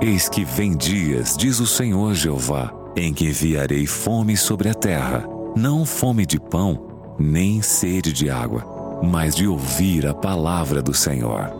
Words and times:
Eis 0.00 0.28
que 0.28 0.44
vem 0.44 0.76
dias, 0.76 1.36
diz 1.36 1.58
o 1.58 1.66
Senhor 1.66 2.14
Jeová, 2.14 2.72
em 2.94 3.12
que 3.12 3.26
enviarei 3.26 3.84
fome 3.84 4.36
sobre 4.36 4.68
a 4.68 4.74
terra, 4.74 5.26
não 5.56 5.84
fome 5.84 6.24
de 6.24 6.38
pão, 6.38 7.16
nem 7.18 7.60
sede 7.62 8.12
de 8.12 8.30
água, 8.30 9.00
mas 9.02 9.34
de 9.34 9.48
ouvir 9.48 10.06
a 10.06 10.14
palavra 10.14 10.80
do 10.80 10.94
Senhor. 10.94 11.50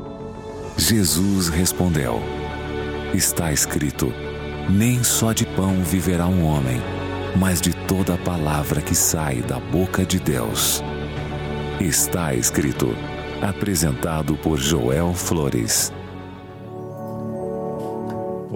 Jesus 0.76 1.48
respondeu: 1.48 2.22
Está 3.12 3.52
escrito: 3.52 4.12
Nem 4.70 5.02
só 5.02 5.32
de 5.32 5.44
pão 5.44 5.82
viverá 5.82 6.28
um 6.28 6.44
homem, 6.44 6.80
mas 7.36 7.60
de 7.60 7.74
toda 7.88 8.14
a 8.14 8.18
palavra 8.18 8.80
que 8.80 8.94
sai 8.94 9.42
da 9.42 9.58
boca 9.58 10.04
de 10.04 10.20
Deus. 10.20 10.80
Está 11.80 12.34
escrito. 12.34 12.94
Apresentado 13.42 14.36
por 14.36 14.58
Joel 14.58 15.12
Flores. 15.12 15.92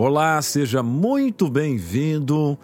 Olá, 0.05 0.43
seja 0.43 0.83
muito 0.83 1.49
bem-vindo 1.49 2.59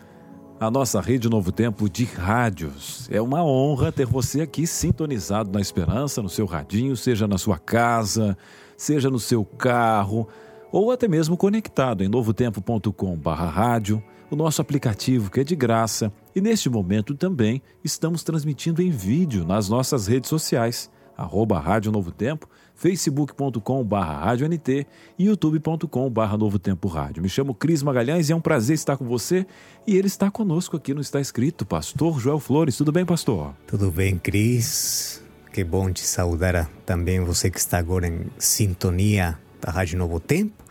à 0.58 0.68
nossa 0.72 1.00
rede 1.00 1.30
Novo 1.30 1.52
Tempo 1.52 1.88
de 1.88 2.02
rádios. 2.02 3.08
É 3.12 3.22
uma 3.22 3.44
honra 3.44 3.92
ter 3.92 4.06
você 4.06 4.40
aqui 4.40 4.66
sintonizado 4.66 5.48
na 5.52 5.60
esperança, 5.60 6.20
no 6.20 6.28
seu 6.28 6.46
radinho, 6.46 6.96
seja 6.96 7.28
na 7.28 7.38
sua 7.38 7.56
casa, 7.56 8.36
seja 8.76 9.08
no 9.08 9.20
seu 9.20 9.44
carro 9.44 10.26
ou 10.72 10.90
até 10.90 11.06
mesmo 11.06 11.36
conectado 11.36 12.02
em 12.02 12.08
novotempo.com/rádio, 12.08 14.02
o 14.28 14.34
nosso 14.34 14.60
aplicativo 14.60 15.30
que 15.30 15.38
é 15.38 15.44
de 15.44 15.54
graça. 15.54 16.12
E 16.34 16.40
neste 16.40 16.68
momento 16.68 17.14
também 17.14 17.62
estamos 17.84 18.24
transmitindo 18.24 18.82
em 18.82 18.90
vídeo 18.90 19.46
nas 19.46 19.68
nossas 19.68 20.08
redes 20.08 20.28
sociais 20.28 20.90
arroba 21.18 21.58
Rádio 21.58 21.90
Novo 21.90 22.12
Tempo, 22.12 22.48
facebook.com 22.78 23.82
barra 23.82 24.24
Rádio 24.24 24.48
NT 24.48 24.86
e 25.18 25.24
youtube.com 25.24 26.08
barra 26.08 26.36
Novo 26.36 26.60
Tempo 26.60 26.86
Rádio. 26.86 27.20
Me 27.20 27.28
chamo 27.28 27.52
Cris 27.52 27.82
Magalhães 27.82 28.28
e 28.28 28.32
é 28.32 28.36
um 28.36 28.40
prazer 28.40 28.74
estar 28.74 28.96
com 28.96 29.04
você 29.04 29.44
e 29.84 29.96
ele 29.96 30.06
está 30.06 30.30
conosco 30.30 30.76
aqui 30.76 30.94
no 30.94 31.00
Está 31.00 31.20
Escrito, 31.20 31.66
Pastor 31.66 32.20
Joel 32.20 32.38
Flores. 32.38 32.76
Tudo 32.76 32.92
bem, 32.92 33.04
pastor? 33.04 33.52
Tudo 33.66 33.90
bem, 33.90 34.16
Cris. 34.16 35.20
Que 35.52 35.64
bom 35.64 35.90
te 35.92 36.02
saudar 36.02 36.70
também 36.86 37.20
você 37.20 37.50
que 37.50 37.58
está 37.58 37.78
agora 37.78 38.06
em 38.06 38.26
sintonia 38.38 39.36
da 39.60 39.72
Rádio 39.72 39.98
Novo 39.98 40.20
Tempo. 40.20 40.62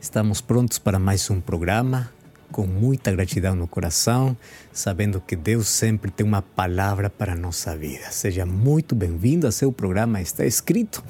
Estamos 0.00 0.40
prontos 0.40 0.78
para 0.78 1.00
mais 1.00 1.28
um 1.30 1.40
programa 1.40 2.14
com 2.52 2.64
muita 2.64 3.10
gratidão 3.10 3.56
no 3.56 3.66
coração, 3.66 4.36
sabendo 4.72 5.20
que 5.20 5.34
Deus 5.34 5.66
sempre 5.66 6.12
tem 6.12 6.24
uma 6.24 6.40
palavra 6.40 7.10
para 7.10 7.32
a 7.32 7.36
nossa 7.36 7.76
vida. 7.76 8.10
Seja 8.12 8.46
muito 8.46 8.94
bem-vindo 8.94 9.48
a 9.48 9.52
seu 9.52 9.72
programa 9.72 10.20
Está 10.20 10.46
Escrito. 10.46 11.02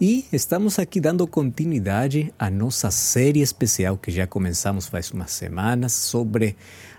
E 0.00 0.24
estamos 0.32 0.78
aqui 0.78 0.98
dando 0.98 1.26
continuidade 1.26 2.32
à 2.38 2.48
nossa 2.48 2.90
série 2.90 3.42
especial 3.42 3.98
que 3.98 4.10
já 4.10 4.26
começamos 4.26 4.86
faz 4.86 5.10
umas 5.10 5.30
semanas 5.30 5.92
sobre 5.92 6.56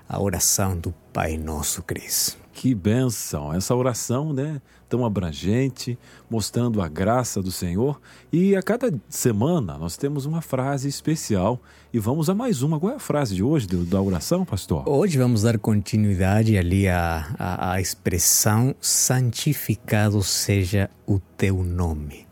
a 0.08 0.22
oração 0.22 0.78
do 0.78 0.94
Pai 1.12 1.36
Nosso, 1.36 1.82
Cris. 1.82 2.38
Que 2.54 2.76
benção! 2.76 3.52
Essa 3.56 3.74
oração, 3.74 4.32
né? 4.32 4.62
Tão 4.88 5.04
abrangente, 5.04 5.98
mostrando 6.30 6.80
a 6.80 6.88
graça 6.88 7.42
do 7.42 7.52
Senhor. 7.52 8.00
E 8.32 8.56
a 8.56 8.62
cada 8.62 8.94
semana 9.10 9.80
nós 9.80 9.98
temos 9.98 10.28
uma 10.28 10.44
frase 10.44 10.88
especial. 10.88 11.60
E 11.92 11.98
vamos 11.98 12.30
a 12.30 12.36
mais 12.36 12.62
uma. 12.62 12.80
Qual 12.80 12.92
é 12.92 12.98
a 12.98 13.00
frase 13.00 13.34
de 13.34 13.42
hoje 13.42 13.66
da 13.66 14.00
oração, 14.00 14.46
pastor? 14.46 14.88
Hoje 14.88 15.18
vamos 15.18 15.42
dar 15.42 15.58
continuidade 15.58 16.56
ali 16.56 16.88
à, 16.88 17.34
à, 17.40 17.72
à 17.72 17.82
expressão 17.82 18.76
santificado 18.80 20.22
seja 20.22 20.88
o 21.08 21.18
teu 21.18 21.64
nome. 21.64 22.28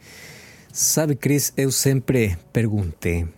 Sabe, 0.72 1.16
Cris, 1.16 1.52
eu 1.58 1.72
sempre 1.72 2.38
perguntei 2.53 3.23
o 3.23 3.30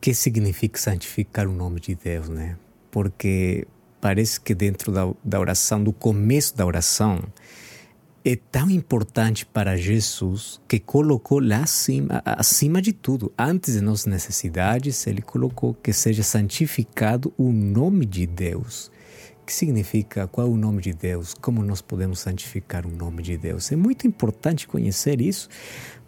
que 0.00 0.12
significa 0.12 0.78
santificar 0.78 1.48
o 1.48 1.52
nome 1.52 1.80
de 1.80 1.94
Deus, 1.94 2.28
né? 2.28 2.56
Porque 2.90 3.66
parece 4.00 4.38
que 4.38 4.54
dentro 4.54 4.92
da, 4.92 5.10
da 5.24 5.40
oração, 5.40 5.82
do 5.82 5.94
começo 5.94 6.54
da 6.54 6.66
oração, 6.66 7.24
é 8.22 8.36
tão 8.36 8.70
importante 8.70 9.46
para 9.46 9.76
Jesus 9.76 10.60
que 10.68 10.78
colocou 10.78 11.40
lá 11.40 11.62
acima, 11.62 12.22
acima 12.24 12.82
de 12.82 12.92
tudo, 12.92 13.32
antes 13.38 13.72
de 13.72 13.80
nossas 13.80 14.06
necessidades, 14.06 15.06
ele 15.06 15.22
colocou 15.22 15.72
que 15.72 15.92
seja 15.92 16.22
santificado 16.22 17.32
o 17.38 17.50
nome 17.50 18.04
de 18.04 18.26
Deus. 18.26 18.90
Que 19.48 19.54
significa 19.54 20.26
qual 20.26 20.46
é 20.46 20.50
o 20.50 20.58
nome 20.58 20.82
de 20.82 20.92
Deus? 20.92 21.32
Como 21.32 21.64
nós 21.64 21.80
podemos 21.80 22.20
santificar 22.20 22.84
o 22.84 22.90
nome 22.90 23.22
de 23.22 23.38
Deus? 23.38 23.72
É 23.72 23.76
muito 23.76 24.06
importante 24.06 24.68
conhecer 24.68 25.22
isso, 25.22 25.48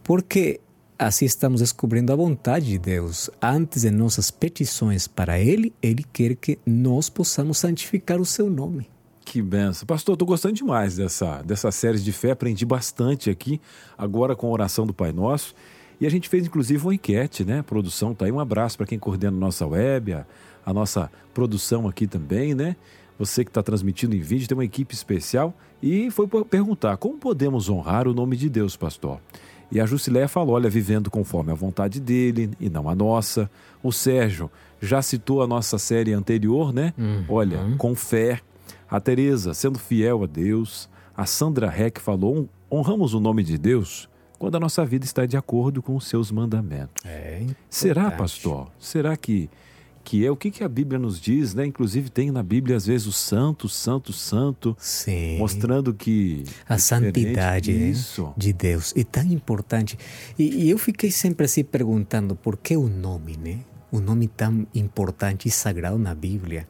porque 0.05 0.61
Assim 0.99 1.25
estamos 1.25 1.62
descobrindo 1.62 2.12
a 2.12 2.17
vontade 2.17 2.67
de 2.67 2.78
Deus. 2.78 3.31
Antes 3.41 3.81
de 3.81 3.91
nossas 3.91 4.31
petições 4.31 5.09
para 5.09 5.41
Ele, 5.41 5.73
Ele 5.83 6.05
quer 6.12 6.37
que 6.37 6.59
nós 6.67 7.09
possamos 7.09 7.56
santificar 7.56 8.21
o 8.21 8.27
seu 8.27 8.51
nome. 8.51 8.87
Que 9.25 9.41
benção. 9.41 9.87
Pastor, 9.87 10.12
estou 10.12 10.28
gostando 10.28 10.53
demais 10.53 10.97
dessa, 10.97 11.41
dessa 11.41 11.72
série 11.72 11.99
de 11.99 12.12
fé, 12.12 12.33
aprendi 12.33 12.67
bastante 12.67 13.31
aqui, 13.31 13.59
agora 13.97 14.37
com 14.37 14.49
a 14.49 14.51
oração 14.51 14.87
do 14.87 14.93
Pai 14.93 15.12
Nosso. 15.12 15.55
E 15.99 16.07
a 16.07 16.11
gente 16.11 16.28
fez 16.28 16.45
inclusive 16.45 16.84
uma 16.84 16.95
enquete, 16.95 17.47
né? 17.47 17.61
A 17.61 17.65
produção 17.65 18.15
tá 18.15 18.27
aí. 18.27 18.33
Um 18.33 18.39
abraço 18.39 18.77
para 18.77 18.87
quem 18.87 18.99
coordena 18.99 19.34
a 19.34 19.41
nossa 19.41 19.67
web, 19.67 20.12
a, 20.12 20.27
a 20.67 20.75
nossa 20.75 21.11
produção 21.33 21.89
aqui 21.89 22.07
também, 22.07 22.55
né? 22.55 22.77
Você 23.21 23.45
que 23.45 23.51
está 23.51 23.63
transmitindo 23.63 24.17
em 24.17 24.21
vídeo, 24.21 24.49
tem 24.49 24.57
uma 24.57 24.65
equipe 24.65 24.95
especial. 24.95 25.53
E 25.83 26.11
foi 26.11 26.27
perguntar: 26.49 26.97
como 26.97 27.19
podemos 27.19 27.69
honrar 27.69 28.09
o 28.09 28.15
nome 28.15 28.35
de 28.35 28.49
Deus, 28.49 28.77
pastor? 28.77 29.21
E 29.71 29.79
a 29.79 29.85
Jusileia 29.85 30.27
falou: 30.27 30.55
olha, 30.55 30.71
vivendo 30.71 31.11
conforme 31.11 31.53
a 31.53 31.55
vontade 31.55 32.01
dele 32.01 32.51
e 32.59 32.71
não 32.71 32.89
a 32.89 32.95
nossa. 32.95 33.51
O 33.83 33.93
Sérgio 33.93 34.51
já 34.81 35.03
citou 35.03 35.43
a 35.43 35.47
nossa 35.47 35.77
série 35.77 36.15
anterior, 36.15 36.73
né? 36.73 36.95
Uhum. 36.97 37.25
Olha, 37.29 37.59
com 37.77 37.95
fé. 37.95 38.41
A 38.91 38.99
Tereza, 38.99 39.53
sendo 39.53 39.79
fiel 39.79 40.25
a 40.25 40.27
Deus. 40.27 40.89
A 41.15 41.27
Sandra 41.27 41.67
Heck 41.67 42.01
falou: 42.01 42.49
honramos 42.73 43.13
o 43.13 43.21
nome 43.21 43.45
de 43.45 43.59
Deus 43.59 44.09
quando 44.39 44.55
a 44.55 44.61
nossa 44.61 44.83
vida 44.87 45.05
está 45.05 45.27
de 45.27 45.37
acordo 45.37 45.83
com 45.83 45.95
os 45.95 46.07
seus 46.07 46.33
mandamentos. 46.33 47.05
É 47.05 47.45
Será, 47.69 48.11
pastor? 48.11 48.69
Será 48.79 49.15
que 49.15 49.51
que 50.05 50.25
é 50.25 50.31
o 50.31 50.37
que, 50.37 50.50
que 50.50 50.65
a 50.65 50.69
Bíblia 50.69 50.99
nos 50.99 51.21
diz, 51.21 51.55
né? 51.55 51.66
Inclusive 51.66 52.11
tem 52.11 52.31
na 52.31 52.43
Bíblia 52.43 52.77
às 52.77 52.87
vezes 52.87 53.06
o 53.06 53.12
santo, 53.12 53.69
santo, 53.69 54.12
santo, 54.12 54.77
Sim. 54.78 55.38
mostrando 55.38 55.93
que 55.94 56.44
a 56.69 56.78
santidade 56.78 57.72
né, 57.72 57.93
de 58.37 58.53
Deus 58.53 58.93
é 58.97 59.05
tão 59.05 59.25
importante. 59.25 59.99
E, 60.39 60.65
e, 60.65 60.71
eu 60.71 60.78
fiquei 60.78 61.10
sempre 61.10 61.47
assim 61.47 61.62
perguntando 61.62 62.34
por 62.34 62.56
que 62.56 62.77
o 62.77 62.89
nome, 62.89 63.37
né? 63.37 63.60
Um 63.93 64.00
nome 64.00 64.28
tão 64.28 64.66
importante 64.75 65.49
e 65.49 65.50
sagrado 65.50 65.99
na 65.99 66.15
Bíblia. 66.15 66.66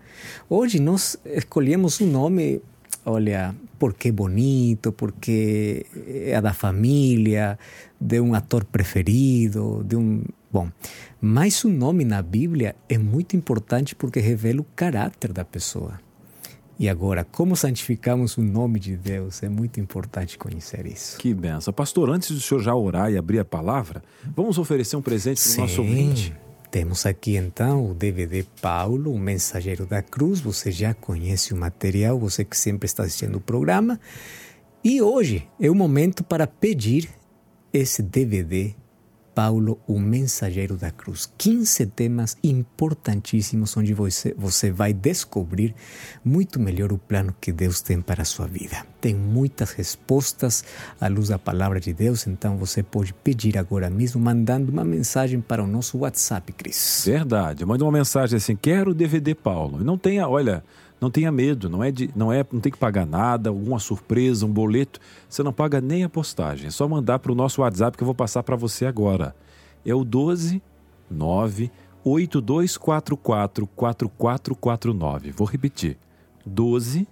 Hoje 0.49 0.81
nós 0.81 1.19
escolhemos 1.25 2.01
um 2.01 2.07
nome, 2.07 2.63
olha, 3.05 3.55
porque 3.79 4.09
é 4.09 4.13
bonito, 4.13 4.91
porque 4.91 5.85
é 6.07 6.41
da 6.41 6.55
família, 6.55 7.59
de 8.01 8.21
um 8.21 8.35
ator 8.35 8.65
preferido, 8.65 9.85
de 9.87 9.97
um 9.97 10.23
Bom, 10.53 10.69
mas 11.21 11.65
o 11.65 11.69
nome 11.69 12.05
na 12.05 12.23
Bíblia 12.23 12.75
é 12.89 12.97
muito 12.97 13.37
importante 13.37 13.95
porque 13.95 14.21
revela 14.21 14.61
o 14.61 14.67
caráter 14.77 15.33
da 15.33 15.45
pessoa. 15.45 16.01
E 16.79 16.89
agora, 16.89 17.25
como 17.25 17.55
santificamos 17.55 18.39
o 18.39 18.43
nome 18.43 18.81
de 18.81 18.97
Deus? 18.97 19.43
É 19.43 19.51
muito 19.51 19.79
importante 19.79 20.39
conhecer 20.39 20.87
isso. 20.87 21.19
Que 21.19 21.35
benção. 21.35 21.75
Pastor, 21.75 22.09
antes 22.09 22.31
do 22.31 22.41
senhor 22.41 22.63
já 22.63 22.75
orar 22.75 23.13
e 23.13 23.19
abrir 23.19 23.39
a 23.39 23.45
palavra, 23.45 24.03
vamos 24.35 24.57
oferecer 24.57 24.97
um 24.97 25.03
presente 25.03 25.43
para 25.43 25.59
o 25.59 25.61
nosso 25.67 25.83
ouvinte? 25.83 26.35
Temos 26.71 27.05
aqui 27.05 27.37
então 27.37 27.91
o 27.91 27.95
DVD 27.95 28.47
Paulo, 28.63 29.13
o 29.13 29.19
Mensageiro 29.19 29.85
da 29.85 30.01
Cruz. 30.01 30.41
Você 30.41 30.71
já 30.71 30.95
conhece 30.95 31.53
o 31.53 31.57
material, 31.57 32.19
você 32.19 32.47
que 32.47 32.57
sempre 32.57 32.87
está 32.87 33.03
assistindo 33.03 33.37
o 33.37 33.41
programa. 33.41 34.01
E 34.83 35.03
hoje 35.03 35.47
é 35.61 35.71
o 35.71 35.75
momento 35.75 36.25
para 36.25 36.47
pedir 36.47 37.11
esse 37.75 38.03
DVD 38.03 38.75
Paulo, 39.35 39.79
o 39.87 39.99
mensageiro 39.99 40.77
da 40.77 40.91
cruz. 40.91 41.31
15 41.39 41.87
temas 41.87 42.37
importantíssimos 42.43 43.77
onde 43.77 43.95
você, 43.95 44.35
você 44.37 44.71
vai 44.71 44.93
descobrir 44.93 45.75
muito 46.25 46.59
melhor 46.61 46.93
o 46.93 46.99
plano 46.99 47.35
que 47.41 47.53
Deus 47.53 47.81
tem 47.81 48.01
para 48.01 48.23
a 48.23 48.25
sua 48.25 48.47
vida. 48.47 48.85
Tem 49.01 49.15
muitas 49.15 49.73
respostas 49.73 50.65
à 51.01 51.09
luz 51.09 51.29
da 51.29 51.39
palavra 51.39 51.81
de 51.81 51.93
Deus, 51.93 52.27
então 52.27 52.57
você 52.57 52.83
pode 52.83 53.15
pedir 53.15 53.57
agora 53.57 53.89
mesmo 53.89 54.21
mandando 54.21 54.71
uma 54.71 54.85
mensagem 54.85 55.41
para 55.41 55.63
o 55.63 55.67
nosso 55.67 55.99
WhatsApp, 55.99 56.53
Cris. 56.53 57.03
Verdade. 57.07 57.65
Manda 57.65 57.85
uma 57.85 57.93
mensagem 57.93 58.37
assim: 58.37 58.57
quero 58.57 58.91
o 58.91 58.95
DVD 58.95 59.35
Paulo. 59.35 59.83
Não 59.83 59.97
tenha, 59.97 60.29
olha 60.29 60.63
não 61.01 61.11
tenha 61.11 61.33
medo, 61.33 61.71
não 61.71 61.83
é, 61.83 61.91
de, 61.91 62.11
não 62.15 62.33
é, 62.33 62.45
não 62.53 62.61
tem 62.61 62.71
que 62.71 62.79
pagar 62.79 63.07
nada, 63.07 63.49
alguma 63.49 63.79
surpresa, 63.79 64.45
um 64.45 64.53
boleto. 64.53 65.01
Você 65.29 65.43
não 65.43 65.53
paga 65.53 65.81
nem 65.81 66.05
a 66.05 66.09
postagem. 66.09 66.67
É 66.67 66.71
só 66.71 66.87
mandar 66.87 67.19
para 67.19 67.33
o 67.33 67.35
nosso 67.35 67.63
WhatsApp 67.63 67.97
que 67.97 68.03
eu 68.03 68.07
vou 68.07 68.15
passar 68.15 68.43
para 68.43 68.57
você 68.57 68.85
agora. 68.85 69.35
É 69.85 69.95
o 69.95 70.05
12 70.05 70.63
9 71.11 71.71
8244 72.05 73.67
4449. 73.67 75.33
Vou 75.33 75.47
repetir. 75.47 75.97
12 76.45 77.09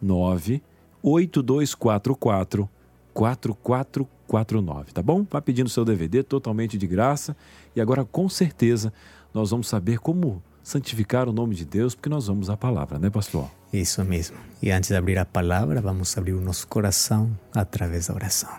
9 0.00 0.62
8244 1.02 2.68
4449, 3.14 4.92
tá 4.92 5.02
bom? 5.02 5.26
Vá 5.30 5.40
pedindo 5.40 5.68
seu 5.68 5.84
DVD 5.84 6.22
totalmente 6.22 6.78
de 6.78 6.86
graça 6.86 7.36
e 7.76 7.80
agora 7.80 8.04
com 8.04 8.28
certeza 8.28 8.92
nós 9.34 9.50
vamos 9.50 9.68
saber 9.68 9.98
como 9.98 10.42
santificar 10.62 11.28
o 11.28 11.32
nome 11.32 11.54
de 11.54 11.64
Deus, 11.64 11.94
porque 11.94 12.08
nós 12.08 12.26
vamos 12.26 12.48
à 12.48 12.56
palavra, 12.56 12.98
né, 12.98 13.10
pastor? 13.10 13.50
Isso 13.72 14.04
mesmo. 14.04 14.36
E 14.62 14.70
antes 14.70 14.90
de 14.90 14.96
abrir 14.96 15.18
a 15.18 15.24
palavra, 15.24 15.80
vamos 15.80 16.16
abrir 16.16 16.34
o 16.34 16.40
nosso 16.40 16.68
coração 16.68 17.36
através 17.54 18.06
da 18.06 18.14
oração. 18.14 18.50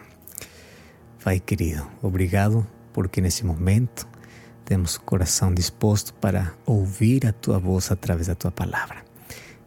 Pai 1.23 1.39
querido, 1.39 1.87
obrigado 2.01 2.67
porque 2.91 3.21
nesse 3.21 3.45
momento 3.45 4.07
temos 4.65 4.95
o 4.95 5.01
coração 5.01 5.53
disposto 5.53 6.13
para 6.15 6.53
ouvir 6.65 7.25
a 7.25 7.31
tua 7.31 7.59
voz 7.59 7.91
através 7.91 8.27
da 8.27 8.35
tua 8.35 8.51
palavra. 8.51 9.03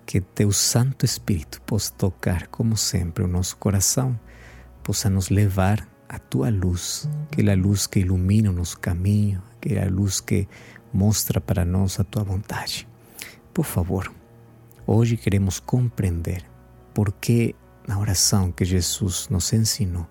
Que 0.04 0.20
teu 0.20 0.52
Santo 0.52 1.04
Espírito 1.04 1.60
possa 1.62 1.92
tocar, 1.92 2.46
como 2.48 2.76
sempre, 2.76 3.24
o 3.24 3.28
nosso 3.28 3.56
coração, 3.56 4.18
possa 4.82 5.10
nos 5.10 5.30
levar 5.30 5.86
à 6.08 6.18
tua 6.18 6.50
luz, 6.50 7.08
aquela 7.30 7.54
luz 7.54 7.86
que 7.86 8.00
ilumina 8.00 8.50
o 8.50 8.52
nosso 8.52 8.78
caminho, 8.78 9.42
aquela 9.56 9.90
luz 9.90 10.20
que 10.20 10.46
mostra 10.92 11.40
para 11.40 11.64
nós 11.64 11.98
a 12.00 12.04
tua 12.04 12.22
vontade. 12.22 12.88
Por 13.52 13.64
favor, 13.64 14.12
hoje 14.86 15.16
queremos 15.16 15.58
compreender 15.58 16.44
por 16.94 17.12
que 17.12 17.54
na 17.86 17.98
oração 17.98 18.50
que 18.50 18.64
Jesus 18.64 19.28
nos 19.28 19.52
ensinou 19.52 20.06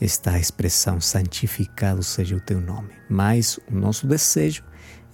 está 0.00 0.32
a 0.32 0.38
expressão 0.38 1.00
santificado 1.00 2.02
seja 2.02 2.36
o 2.36 2.40
teu 2.40 2.60
nome. 2.60 2.90
Mas 3.08 3.58
o 3.70 3.74
nosso 3.74 4.06
desejo 4.06 4.62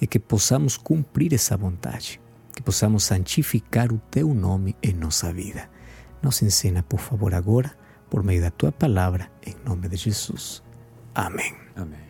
é 0.00 0.06
que 0.06 0.18
possamos 0.18 0.76
cumprir 0.76 1.32
essa 1.32 1.56
vontade, 1.56 2.20
que 2.54 2.62
possamos 2.62 3.04
santificar 3.04 3.92
o 3.92 3.98
teu 4.10 4.34
nome 4.34 4.76
em 4.82 4.92
nossa 4.92 5.32
vida. 5.32 5.70
Nos 6.20 6.42
ensina, 6.42 6.82
por 6.82 7.00
favor, 7.00 7.34
agora, 7.34 7.72
por 8.10 8.22
meio 8.22 8.40
da 8.42 8.50
tua 8.50 8.72
palavra, 8.72 9.30
em 9.46 9.54
nome 9.64 9.88
de 9.88 9.96
Jesus. 9.96 10.62
Amém. 11.14 11.54
Amém. 11.76 12.00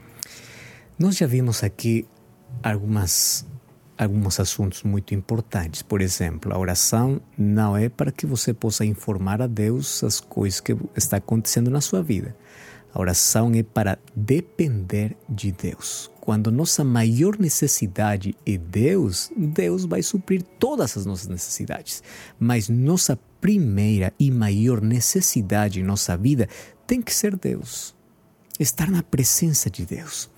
Nós 0.99 1.17
já 1.17 1.27
vimos 1.27 1.63
aqui 1.63 2.07
algumas 2.63 3.47
alguns 3.97 4.41
assuntos 4.41 4.83
muito 4.83 5.15
importantes. 5.15 5.83
Por 5.83 6.01
exemplo, 6.01 6.53
a 6.53 6.59
oração 6.59 7.21
não 7.39 7.77
é 7.77 7.89
para 7.89 8.11
que 8.11 8.27
você 8.27 8.53
possa 8.53 8.85
informar 8.85 9.41
a 9.41 9.47
Deus 9.47 10.03
as 10.03 10.19
coisas 10.19 10.61
que 10.61 10.77
está 10.97 11.19
acontecendo 11.19 11.71
na 11.71 11.81
sua 11.81 12.03
vida. 12.03 12.35
A 12.93 13.01
oração 13.01 13.53
é 13.55 13.63
para 13.63 13.99
depender 14.15 15.17
de 15.29 15.51
Deus. 15.53 16.11
Quando 16.21 16.53
nossa 16.53 16.85
maior 16.85 17.39
necessidade 17.39 18.37
é 18.47 18.59
Deus, 18.59 19.31
Deus 19.37 19.85
vai 19.85 20.03
suprir 20.03 20.43
todas 20.59 20.97
as 20.97 21.07
nossas 21.07 21.27
necessidades. 21.27 22.03
Mas 22.39 22.69
nossa 22.69 23.19
primeira 23.41 24.13
e 24.19 24.31
maior 24.31 24.81
necessidade 24.81 25.81
em 25.81 25.83
nossa 25.83 26.17
vida 26.17 26.49
tem 26.87 27.01
que 27.01 27.15
ser 27.15 27.35
Deus. 27.35 27.95
Estar 28.61 28.91
na 28.91 29.03
presença 29.03 29.71
de 29.71 29.87
Deus. 29.87 30.31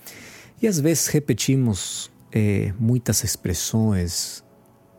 E 0.64 0.66
às 0.66 0.80
vezes 0.80 1.08
repetimos 1.08 2.10
eh, 2.32 2.72
muitas 2.80 3.22
expressões, 3.22 4.42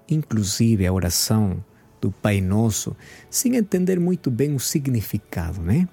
inclusive 0.08 0.86
a 0.86 0.94
oração 0.94 1.66
do 2.00 2.12
Pai 2.12 2.40
Nosso, 2.40 2.96
sem 3.32 3.56
entender 3.56 4.00
muito 4.00 4.30
bem 4.30 4.54
o 4.54 4.60
significado, 4.60 5.60
né? 5.60 5.90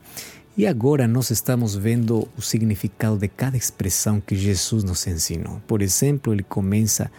E 0.59 0.67
agora 0.67 1.09
nós 1.09 1.31
estamos 1.31 1.75
vendo 1.75 2.29
o 2.37 2.43
significado 2.43 3.17
de 3.17 3.29
cada 3.29 3.57
expressão 3.57 4.21
que 4.21 4.37
Jesus 4.37 4.85
nos 4.85 5.07
ensinou. 5.07 5.63
Por 5.67 5.81
exemplo, 5.81 6.35
ele 6.35 6.43
começa, 6.43 7.11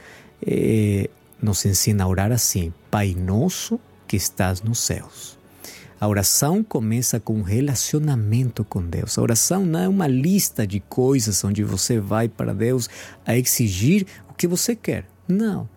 eh, 0.46 1.10
nos 1.42 1.66
ensina 1.66 2.04
a 2.04 2.08
orar 2.08 2.32
assim: 2.32 2.72
Pai 2.92 3.16
Nosso 3.16 3.80
que 4.08 4.16
estás 4.16 4.62
nos 4.62 4.78
céus. 4.78 5.40
A 6.00 6.08
oração 6.08 6.64
começa 6.64 7.20
com 7.20 7.36
um 7.36 7.42
relacionamento 7.42 8.64
com 8.64 8.82
Deus. 8.82 9.18
A 9.18 9.22
oração 9.22 9.66
não 9.66 9.80
é 9.80 9.88
uma 9.88 10.08
lista 10.08 10.68
de 10.68 10.80
coisas 10.80 11.44
onde 11.44 11.64
você 11.64 12.00
vai 12.00 12.28
para 12.28 12.54
Deus 12.54 12.90
a 13.26 13.38
exigir 13.38 14.06
o 14.30 14.34
que 14.34 14.48
você 14.48 14.76
quer. 14.76 15.06
Não. 15.28 15.70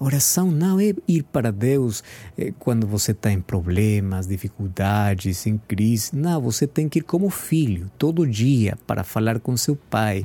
A 0.00 0.04
oração 0.04 0.50
não 0.50 0.78
é 0.78 0.94
ir 1.08 1.24
para 1.24 1.50
Deus 1.50 2.04
eh, 2.36 2.52
quando 2.58 2.86
você 2.86 3.10
está 3.10 3.32
em 3.32 3.40
problemas, 3.40 4.28
dificuldades, 4.28 5.44
em 5.46 5.58
crise. 5.58 6.14
Não, 6.14 6.40
você 6.40 6.68
tem 6.68 6.88
que 6.88 7.00
ir 7.00 7.02
como 7.02 7.28
filho, 7.30 7.90
todo 7.98 8.26
dia, 8.26 8.78
para 8.86 9.02
falar 9.02 9.40
com 9.40 9.56
seu 9.56 9.74
pai. 9.74 10.24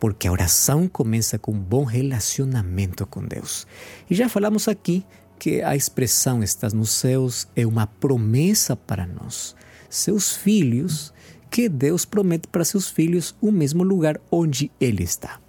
Porque 0.00 0.26
a 0.26 0.32
oração 0.32 0.88
começa 0.88 1.38
com 1.38 1.52
um 1.52 1.60
bom 1.60 1.84
relacionamento 1.84 3.06
com 3.06 3.24
Deus. 3.24 3.66
E 4.10 4.14
já 4.16 4.28
falamos 4.28 4.66
aqui 4.66 5.04
que 5.38 5.62
a 5.62 5.76
expressão 5.76 6.42
estás 6.42 6.72
nos 6.72 6.90
céus 6.90 7.46
é 7.54 7.66
uma 7.66 7.86
promessa 7.86 8.76
para 8.76 9.06
nós, 9.06 9.54
seus 9.88 10.36
filhos, 10.36 11.12
que 11.50 11.68
Deus 11.68 12.04
promete 12.04 12.48
para 12.48 12.64
seus 12.64 12.88
filhos 12.88 13.34
o 13.40 13.52
mesmo 13.52 13.84
lugar 13.84 14.20
onde 14.30 14.70
Ele 14.80 15.02
está. 15.02 15.40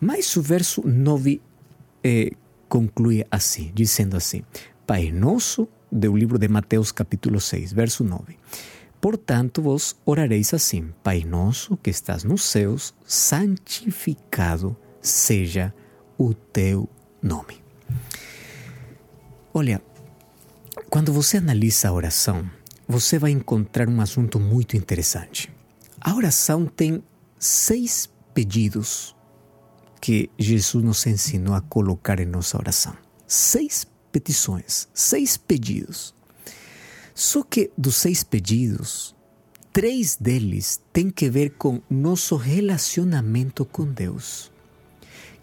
Mas 0.00 0.36
o 0.36 0.42
verso 0.42 0.86
9 0.86 1.40
eh, 2.02 2.32
conclui 2.68 3.24
assim, 3.30 3.70
dizendo 3.74 4.16
assim: 4.16 4.42
Pai 4.86 5.12
nosso, 5.12 5.68
do 5.90 6.16
livro 6.16 6.38
de 6.38 6.48
Mateus, 6.48 6.90
capítulo 6.90 7.40
6, 7.40 7.72
verso 7.72 8.02
9. 8.02 8.36
Portanto, 9.00 9.62
vos 9.62 9.96
orareis 10.04 10.52
assim: 10.52 10.92
Pai 11.02 11.24
nosso 11.24 11.76
que 11.76 11.90
estás 11.90 12.24
nos 12.24 12.42
céus, 12.42 12.94
santificado 13.04 14.76
seja 15.00 15.72
o 16.18 16.34
teu 16.34 16.88
nome. 17.22 17.63
Olha, 19.56 19.80
quando 20.90 21.12
você 21.12 21.36
analisa 21.36 21.88
a 21.88 21.92
oração, 21.92 22.50
você 22.88 23.20
vai 23.20 23.30
encontrar 23.30 23.88
um 23.88 24.00
assunto 24.00 24.40
muito 24.40 24.76
interessante. 24.76 25.48
A 26.00 26.12
oração 26.12 26.66
tem 26.66 27.00
seis 27.38 28.10
pedidos 28.34 29.14
que 30.00 30.28
Jesus 30.36 30.84
nos 30.84 31.06
ensinou 31.06 31.54
a 31.54 31.60
colocar 31.60 32.18
em 32.18 32.26
nossa 32.26 32.58
oração. 32.58 32.96
Seis 33.28 33.86
petições, 34.10 34.88
seis 34.92 35.36
pedidos. 35.36 36.12
Só 37.14 37.44
que 37.44 37.70
dos 37.78 37.94
seis 37.94 38.24
pedidos, 38.24 39.14
três 39.72 40.16
deles 40.16 40.80
têm 40.92 41.10
que 41.10 41.30
ver 41.30 41.50
com 41.50 41.80
nosso 41.88 42.34
relacionamento 42.34 43.64
com 43.64 43.86
Deus. 43.86 44.50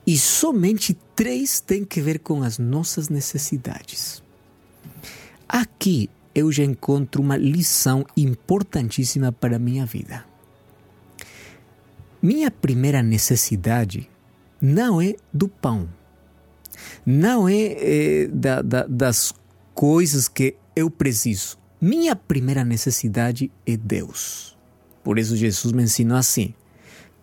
E 0.06 0.18
somente 0.18 0.98
três 1.15 1.59
têm 1.59 1.86
que 1.86 2.01
ver 2.01 2.19
com 2.19 2.42
as 2.42 2.57
nossas 2.57 3.09
necessidades. 3.09 4.24
Aqui 5.48 6.09
eu 6.33 6.51
já 6.51 6.63
encontro 6.63 7.21
uma 7.21 7.38
lição 7.38 8.06
importantíssima 8.15 9.31
para 9.31 9.57
a 9.57 9.59
minha 9.59 9.86
vida. 9.86 10.25
Minha 12.21 12.50
primeira 12.50 13.01
necessidade 13.01 14.09
não 14.62 15.01
é 15.01 15.15
do 15.33 15.48
pão, 15.48 15.89
não 17.06 17.50
é, 17.50 17.75
é 17.80 18.28
da, 18.28 18.61
da, 18.61 18.85
das 18.85 19.33
coisas 19.73 20.28
que 20.28 20.56
eu 20.75 20.90
preciso. 20.90 21.57
Minha 21.81 22.16
primeira 22.16 22.64
necessidade 22.64 23.52
é 23.66 23.75
Deus. 23.75 24.56
Por 25.04 25.18
isso 25.18 25.35
Jesus 25.35 25.73
me 25.73 25.83
ensinou 25.83 26.18
assim: 26.18 26.54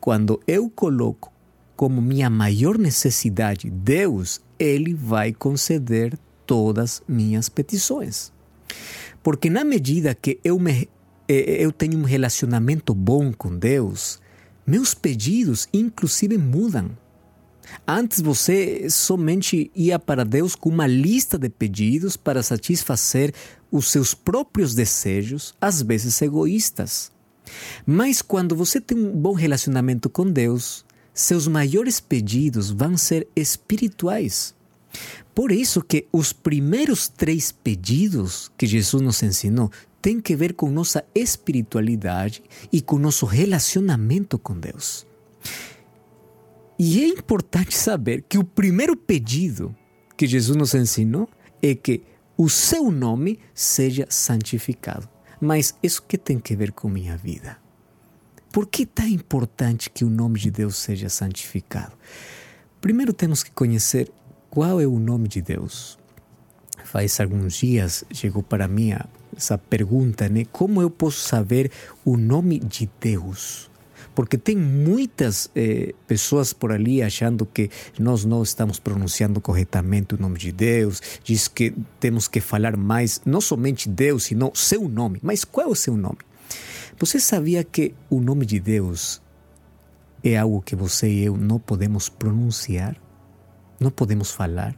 quando 0.00 0.42
eu 0.46 0.68
coloco 0.68 1.32
como 1.78 2.02
minha 2.02 2.28
maior 2.28 2.76
necessidade 2.76 3.70
Deus, 3.70 4.40
Ele 4.58 4.92
vai 4.92 5.32
conceder 5.32 6.18
todas 6.44 7.00
minhas 7.06 7.48
petições. 7.48 8.32
Porque 9.22 9.48
na 9.48 9.62
medida 9.62 10.12
que 10.12 10.40
eu, 10.42 10.58
me, 10.58 10.88
eu 11.28 11.70
tenho 11.70 11.96
um 11.96 12.02
relacionamento 12.02 12.92
bom 12.92 13.32
com 13.32 13.56
Deus, 13.56 14.20
meus 14.66 14.92
pedidos 14.92 15.68
inclusive 15.72 16.36
mudam. 16.36 16.90
Antes 17.86 18.20
você 18.20 18.90
somente 18.90 19.70
ia 19.72 20.00
para 20.00 20.24
Deus 20.24 20.56
com 20.56 20.70
uma 20.70 20.86
lista 20.88 21.38
de 21.38 21.48
pedidos 21.48 22.16
para 22.16 22.42
satisfazer 22.42 23.32
os 23.70 23.88
seus 23.88 24.14
próprios 24.14 24.74
desejos, 24.74 25.54
às 25.60 25.80
vezes 25.80 26.20
egoístas. 26.22 27.12
Mas 27.86 28.20
quando 28.20 28.56
você 28.56 28.80
tem 28.80 28.98
um 28.98 29.12
bom 29.12 29.32
relacionamento 29.32 30.10
com 30.10 30.28
Deus, 30.28 30.84
seus 31.20 31.48
maiores 31.48 31.98
pedidos 31.98 32.70
vão 32.70 32.96
ser 32.96 33.26
espirituais. 33.34 34.54
Por 35.34 35.50
isso 35.50 35.82
que 35.82 36.06
os 36.12 36.32
primeiros 36.32 37.08
três 37.08 37.50
pedidos 37.50 38.50
que 38.56 38.66
Jesus 38.66 39.02
nos 39.02 39.20
ensinou 39.22 39.68
têm 40.00 40.20
que 40.20 40.36
ver 40.36 40.54
com 40.54 40.70
nossa 40.70 41.04
espiritualidade 41.12 42.40
e 42.72 42.80
com 42.80 42.98
nosso 42.98 43.26
relacionamento 43.26 44.38
com 44.38 44.58
Deus. 44.58 45.04
E 46.78 47.02
é 47.02 47.08
importante 47.08 47.76
saber 47.76 48.22
que 48.28 48.38
o 48.38 48.44
primeiro 48.44 48.96
pedido 48.96 49.74
que 50.16 50.24
Jesus 50.24 50.56
nos 50.56 50.72
ensinou 50.72 51.28
é 51.60 51.74
que 51.74 52.02
o 52.36 52.48
seu 52.48 52.92
nome 52.92 53.40
seja 53.52 54.06
santificado. 54.08 55.08
Mas 55.40 55.74
isso 55.82 56.00
que 56.00 56.16
tem 56.16 56.38
que 56.38 56.54
ver 56.54 56.70
com 56.70 56.88
minha 56.88 57.16
vida? 57.16 57.58
Por 58.50 58.66
que 58.66 58.86
tão 58.86 59.06
importante 59.06 59.90
que 59.90 60.04
o 60.04 60.10
nome 60.10 60.38
de 60.38 60.50
Deus 60.50 60.76
seja 60.76 61.08
santificado? 61.08 61.92
Primeiro 62.80 63.12
temos 63.12 63.42
que 63.42 63.50
conhecer 63.50 64.10
qual 64.48 64.80
é 64.80 64.86
o 64.86 64.98
nome 64.98 65.28
de 65.28 65.42
Deus. 65.42 65.98
Faz 66.84 67.20
alguns 67.20 67.54
dias 67.54 68.04
chegou 68.12 68.42
para 68.42 68.66
mim 68.66 68.94
essa 69.36 69.58
pergunta, 69.58 70.28
né? 70.28 70.44
Como 70.50 70.80
eu 70.80 70.88
posso 70.88 71.20
saber 71.20 71.70
o 72.04 72.16
nome 72.16 72.58
de 72.58 72.88
Deus? 73.00 73.68
porque 74.18 74.36
tem 74.36 74.56
muitas 74.56 75.48
eh, 75.54 75.94
pessoas 76.08 76.52
por 76.52 76.72
ali 76.72 77.00
achando 77.00 77.46
que 77.46 77.70
nós 77.96 78.24
não 78.24 78.42
estamos 78.42 78.80
pronunciando 78.80 79.40
corretamente 79.40 80.16
o 80.16 80.20
nome 80.20 80.36
de 80.36 80.50
Deus, 80.50 81.00
diz 81.22 81.46
que 81.46 81.72
temos 82.00 82.26
que 82.26 82.40
falar 82.40 82.76
mais, 82.76 83.20
não 83.24 83.40
somente 83.40 83.88
Deus, 83.88 84.24
sino 84.24 84.50
seu 84.56 84.88
nome. 84.88 85.20
Mas 85.22 85.44
qual 85.44 85.68
é 85.68 85.70
o 85.70 85.74
seu 85.76 85.96
nome? 85.96 86.18
Você 87.00 87.20
sabia 87.20 87.62
que 87.62 87.94
o 88.10 88.20
nome 88.20 88.44
de 88.44 88.58
Deus 88.58 89.22
é 90.20 90.36
algo 90.36 90.60
que 90.60 90.74
você 90.74 91.08
e 91.08 91.24
eu 91.26 91.36
não 91.36 91.60
podemos 91.60 92.08
pronunciar? 92.08 93.00
Não 93.78 93.88
podemos 93.88 94.32
falar? 94.32 94.76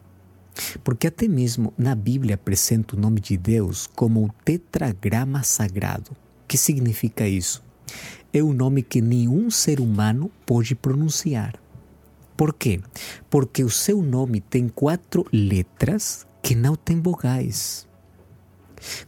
Porque 0.85 1.07
até 1.07 1.27
mesmo 1.27 1.73
na 1.79 1.95
Bíblia 1.95 2.35
apresenta 2.35 2.95
o 2.95 3.01
nome 3.01 3.23
de 3.23 3.39
Deus 3.39 3.87
como 3.87 4.23
o 4.23 4.31
tetragrama 4.45 5.43
sagrado. 5.43 6.11
Que 6.47 6.59
significa 6.59 7.27
isso? 7.27 7.65
É 8.35 8.43
um 8.43 8.53
nome 8.53 8.83
que 8.83 9.01
nenhum 9.01 9.51
ser 9.51 9.81
humano 9.81 10.31
pode 10.45 10.75
pronunciar. 10.75 11.55
Por 12.37 12.53
quê? 12.53 12.83
Porque 13.31 13.65
o 13.65 13.71
seu 13.71 14.03
nome 14.03 14.43
tem 14.43 14.69
quatro 14.69 15.25
letras 15.33 16.27
que 16.43 16.55
não 16.55 16.77
têm 16.77 17.01
vogais. 17.01 17.89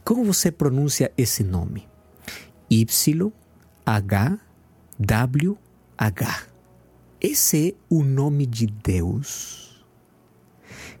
Como 0.03 0.25
você 0.25 0.51
pronuncia 0.51 1.11
esse 1.15 1.43
nome? 1.43 1.92
Y, 2.69 3.31
H, 3.85 4.39
W, 4.99 5.57
H. 5.97 6.47
Esse 7.19 7.69
é 7.69 7.73
o 7.89 8.03
nome 8.03 8.45
de 8.45 8.67
Deus, 8.67 9.85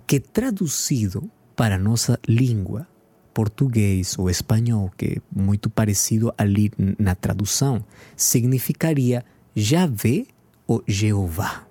que 0.07 0.19
traduzido 0.19 1.29
para 1.55 1.77
nossa 1.77 2.19
língua, 2.27 2.87
português 3.33 4.17
ou 4.17 4.29
espanhol, 4.29 4.91
que 4.97 5.05
é 5.05 5.21
muito 5.35 5.69
parecido 5.69 6.33
ali 6.37 6.71
na 6.99 7.15
tradução, 7.15 7.83
significaria 8.15 9.25
Javé 9.55 10.25
ou 10.67 10.83
Jeová. 10.87 11.67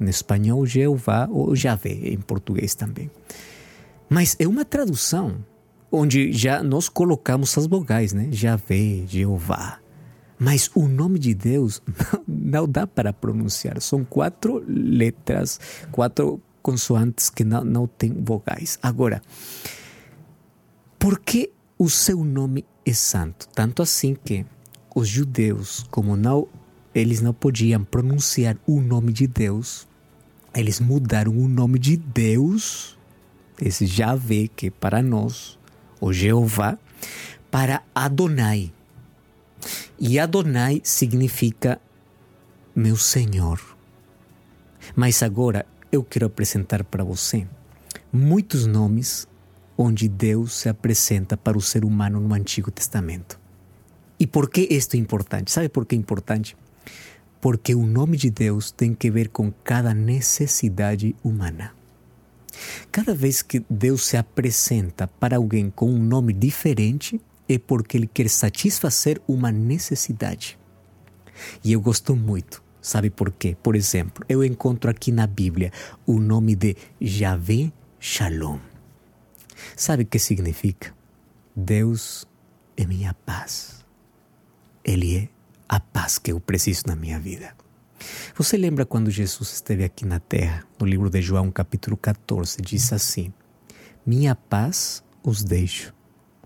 Em 0.00 0.08
espanhol, 0.08 0.66
Jeová 0.66 1.28
ou 1.30 1.54
Javé, 1.54 1.92
em 1.92 2.18
português 2.18 2.74
também. 2.74 3.10
Mas 4.08 4.36
é 4.38 4.46
uma 4.46 4.64
tradução 4.64 5.44
onde 5.94 6.32
já 6.32 6.62
nós 6.62 6.88
colocamos 6.88 7.56
as 7.56 7.66
vogais, 7.66 8.12
né? 8.12 8.28
Javé, 8.30 9.04
Jeová. 9.06 9.78
Mas 10.38 10.70
o 10.74 10.88
nome 10.88 11.18
de 11.18 11.34
Deus 11.34 11.80
não, 12.26 12.68
dá 12.68 12.86
para 12.86 13.12
pronunciar. 13.12 13.80
São 13.80 14.04
quatro 14.04 14.62
letras, 14.66 15.60
quatro 15.92 16.40
consoantes 16.60 17.30
que 17.30 17.44
não, 17.44 17.64
não 17.64 17.86
têm 17.86 18.12
vogais. 18.12 18.78
Agora, 18.82 19.22
por 20.98 21.20
que 21.20 21.50
o 21.78 21.88
seu 21.88 22.24
nome 22.24 22.64
é 22.84 22.92
santo? 22.92 23.48
Tanto 23.54 23.82
assim 23.82 24.14
que 24.14 24.44
os 24.94 25.08
judeus, 25.08 25.86
como 25.90 26.16
não 26.16 26.48
eles 26.94 27.20
não 27.20 27.34
podiam 27.34 27.82
pronunciar 27.82 28.56
o 28.66 28.80
nome 28.80 29.12
de 29.12 29.26
Deus, 29.26 29.88
eles 30.54 30.78
mudaram 30.78 31.36
o 31.36 31.48
nome 31.48 31.78
de 31.78 31.96
Deus, 31.96 32.96
esse 33.60 33.84
Javé, 33.84 34.48
que 34.54 34.70
para 34.70 35.02
nós 35.02 35.58
o 36.00 36.12
Jeová, 36.12 36.78
para 37.50 37.82
Adonai. 37.94 38.72
E 39.98 40.18
Adonai 40.18 40.80
significa 40.84 41.80
meu 42.74 42.96
Senhor. 42.96 43.60
Mas 44.94 45.22
agora 45.22 45.64
eu 45.90 46.02
quero 46.02 46.26
apresentar 46.26 46.84
para 46.84 47.04
você 47.04 47.46
muitos 48.12 48.66
nomes 48.66 49.28
onde 49.76 50.08
Deus 50.08 50.52
se 50.54 50.68
apresenta 50.68 51.36
para 51.36 51.58
o 51.58 51.60
ser 51.60 51.84
humano 51.84 52.20
no 52.20 52.34
Antigo 52.34 52.70
Testamento. 52.70 53.38
E 54.18 54.26
por 54.26 54.48
que 54.48 54.68
isto 54.70 54.94
é 54.94 54.98
importante? 54.98 55.50
Sabe 55.50 55.68
por 55.68 55.84
que 55.84 55.94
é 55.94 55.98
importante? 55.98 56.56
Porque 57.40 57.74
o 57.74 57.84
nome 57.84 58.16
de 58.16 58.30
Deus 58.30 58.70
tem 58.70 58.94
que 58.94 59.10
ver 59.10 59.28
com 59.28 59.52
cada 59.64 59.92
necessidade 59.92 61.14
humana. 61.22 61.72
Cada 62.90 63.14
vez 63.14 63.42
que 63.42 63.64
Deus 63.68 64.06
se 64.06 64.16
apresenta 64.16 65.06
para 65.06 65.36
alguém 65.36 65.70
com 65.70 65.90
um 65.90 65.98
nome 65.98 66.32
diferente, 66.32 67.20
é 67.48 67.58
porque 67.58 67.96
Ele 67.96 68.06
quer 68.06 68.28
satisfazer 68.28 69.20
uma 69.26 69.50
necessidade. 69.52 70.58
E 71.62 71.72
eu 71.72 71.80
gosto 71.80 72.14
muito. 72.14 72.62
Sabe 72.80 73.08
por 73.08 73.32
quê? 73.32 73.56
Por 73.62 73.74
exemplo, 73.74 74.24
eu 74.28 74.44
encontro 74.44 74.90
aqui 74.90 75.10
na 75.10 75.26
Bíblia 75.26 75.72
o 76.06 76.20
nome 76.20 76.54
de 76.54 76.76
Javé 77.00 77.72
Shalom. 77.98 78.58
Sabe 79.74 80.02
o 80.02 80.06
que 80.06 80.18
significa? 80.18 80.94
Deus 81.56 82.26
é 82.76 82.84
minha 82.84 83.14
paz. 83.14 83.84
Ele 84.84 85.16
é 85.16 85.28
a 85.66 85.80
paz 85.80 86.18
que 86.18 86.32
eu 86.32 86.38
preciso 86.38 86.82
na 86.86 86.94
minha 86.94 87.18
vida. 87.18 87.54
Você 88.36 88.56
lembra 88.56 88.84
quando 88.84 89.10
Jesus 89.10 89.52
esteve 89.52 89.84
aqui 89.84 90.04
na 90.04 90.18
terra? 90.18 90.64
No 90.78 90.86
livro 90.86 91.08
de 91.08 91.22
João, 91.22 91.50
capítulo 91.50 91.96
14, 91.96 92.60
diz 92.60 92.92
assim: 92.92 93.32
Minha 94.04 94.34
paz 94.34 95.02
os 95.22 95.42
deixo, 95.42 95.94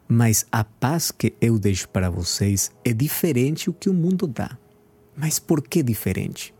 mas 0.07 0.47
a 0.53 0.65
paz 0.65 1.11
que 1.11 1.35
eu 1.41 1.59
deixo 1.59 1.89
para 1.89 2.11
vocês 2.11 2.71
é 2.85 2.93
diferente 2.93 3.67
do 3.67 3.73
que 3.73 3.89
o 3.91 3.95
mundo 3.95 4.27
dá. 4.27 4.57
Mas 5.17 5.39
por 5.39 5.63
que 5.63 5.83
diferente? 5.83 6.55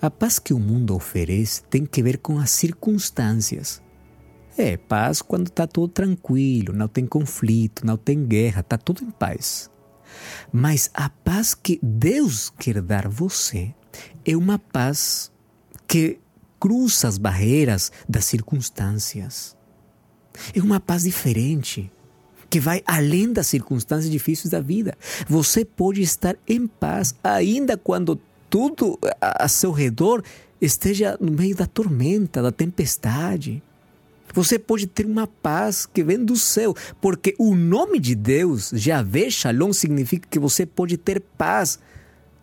A 0.00 0.10
paz 0.10 0.38
que 0.38 0.54
o 0.54 0.58
mundo 0.58 0.94
oferece 0.94 1.62
tem 1.64 1.84
que 1.84 2.02
ver 2.02 2.18
com 2.18 2.38
as 2.38 2.50
circunstâncias. 2.50 3.82
É 4.56 4.76
paz 4.76 5.22
quando 5.22 5.46
está 5.46 5.66
tudo 5.66 5.88
tranquilo, 5.88 6.72
não 6.72 6.88
tem 6.88 7.06
conflito, 7.06 7.86
não 7.86 7.96
tem 7.96 8.26
guerra, 8.26 8.60
está 8.60 8.76
tudo 8.76 9.04
em 9.04 9.10
paz. 9.10 9.70
Mas 10.52 10.90
a 10.92 11.08
paz 11.08 11.54
que 11.54 11.78
Deus 11.82 12.50
quer 12.50 12.82
dar 12.82 13.08
você 13.08 13.74
é 14.24 14.36
uma 14.36 14.58
paz 14.58 15.30
que 15.86 16.18
cruza 16.58 17.08
as 17.08 17.18
barreiras 17.18 17.90
das 18.08 18.24
circunstâncias. 18.26 19.56
É 20.54 20.60
uma 20.60 20.78
paz 20.78 21.02
diferente, 21.02 21.90
que 22.48 22.60
vai 22.60 22.82
além 22.86 23.32
das 23.32 23.46
circunstâncias 23.46 24.10
difíceis 24.10 24.50
da 24.50 24.60
vida. 24.60 24.96
Você 25.28 25.64
pode 25.64 26.02
estar 26.02 26.36
em 26.46 26.66
paz 26.66 27.14
ainda 27.22 27.76
quando 27.76 28.20
tudo 28.48 28.98
a 29.20 29.48
seu 29.48 29.70
redor 29.70 30.22
esteja 30.60 31.16
no 31.20 31.32
meio 31.32 31.56
da 31.56 31.66
tormenta, 31.66 32.42
da 32.42 32.52
tempestade. 32.52 33.62
Você 34.34 34.58
pode 34.58 34.86
ter 34.86 35.06
uma 35.06 35.26
paz 35.26 35.86
que 35.86 36.04
vem 36.04 36.24
do 36.24 36.36
céu, 36.36 36.74
porque 37.00 37.34
o 37.38 37.54
nome 37.54 37.98
de 37.98 38.14
Deus, 38.14 38.70
Javé 38.74 39.28
Shalom, 39.30 39.72
significa 39.72 40.28
que 40.28 40.38
você 40.38 40.64
pode 40.64 40.96
ter 40.96 41.20
paz 41.20 41.78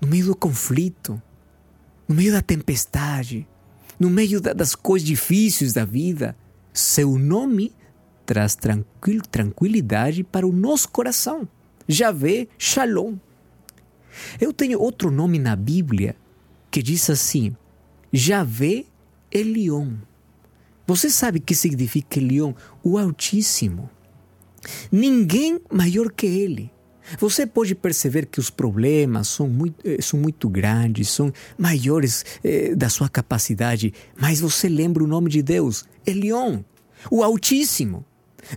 no 0.02 0.08
meio 0.08 0.26
do 0.26 0.36
conflito, 0.36 1.22
no 2.08 2.16
meio 2.16 2.32
da 2.32 2.42
tempestade, 2.42 3.48
no 4.00 4.10
meio 4.10 4.40
das 4.40 4.76
coisas 4.76 5.08
difíceis 5.08 5.74
da 5.74 5.86
vida. 5.86 6.36
Seu 6.74 7.18
nome 7.18 7.74
traz 8.26 8.56
tranquil, 8.56 9.22
tranquilidade 9.22 10.24
para 10.24 10.48
o 10.48 10.52
nosso 10.52 10.90
coração. 10.90 11.48
Javé 11.88 12.48
Shalom. 12.58 13.16
Eu 14.40 14.52
tenho 14.52 14.80
outro 14.80 15.10
nome 15.12 15.40
na 15.40 15.56
Bíblia 15.56 16.16
que 16.70 16.82
diz 16.82 17.10
assim: 17.10 17.56
Javé 18.12 18.86
Elion. 19.32 19.96
Você 20.86 21.10
sabe 21.10 21.40
o 21.40 21.42
que 21.42 21.56
significa 21.56 22.20
Elion? 22.20 22.54
O 22.84 22.98
Altíssimo. 22.98 23.90
Ninguém 24.92 25.60
maior 25.72 26.12
que 26.12 26.26
ele. 26.26 26.72
Você 27.20 27.46
pode 27.46 27.74
perceber 27.74 28.26
que 28.26 28.40
os 28.40 28.50
problemas 28.50 29.28
são 29.28 29.48
muito, 29.48 29.76
eh, 29.88 30.02
são 30.02 30.20
muito 30.20 30.50
grandes, 30.50 31.10
são 31.10 31.32
maiores 31.58 32.26
eh, 32.44 32.76
da 32.76 32.90
sua 32.90 33.08
capacidade, 33.08 33.94
mas 34.20 34.40
você 34.40 34.68
lembra 34.68 35.04
o 35.04 35.08
nome 35.08 35.30
de 35.30 35.42
Deus, 35.42 35.86
Elion, 36.06 36.62
o 37.10 37.24
Altíssimo. 37.24 38.06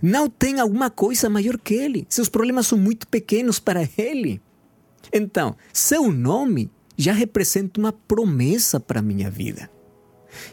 Não 0.01 0.29
tem 0.29 0.59
alguma 0.59 0.89
coisa 0.89 1.29
maior 1.29 1.57
que 1.57 1.73
ele. 1.73 2.05
Seus 2.09 2.29
problemas 2.29 2.67
são 2.67 2.77
muito 2.77 3.07
pequenos 3.07 3.59
para 3.59 3.87
ele. 3.97 4.41
Então, 5.11 5.55
seu 5.73 6.11
nome 6.11 6.69
já 6.97 7.13
representa 7.13 7.79
uma 7.79 7.91
promessa 7.91 8.79
para 8.79 8.99
a 8.99 9.03
minha 9.03 9.29
vida. 9.29 9.69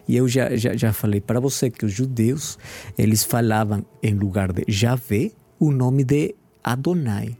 E 0.08 0.16
eu 0.16 0.26
já, 0.26 0.56
já, 0.56 0.74
já 0.76 0.92
falei 0.92 1.20
para 1.20 1.38
você 1.38 1.70
que 1.70 1.84
os 1.84 1.92
judeus, 1.92 2.58
eles 2.96 3.22
falavam 3.22 3.84
em 4.02 4.14
lugar 4.14 4.52
de 4.52 4.64
Javé, 4.66 5.30
o 5.58 5.70
nome 5.70 6.02
de 6.04 6.34
Adonai, 6.64 7.36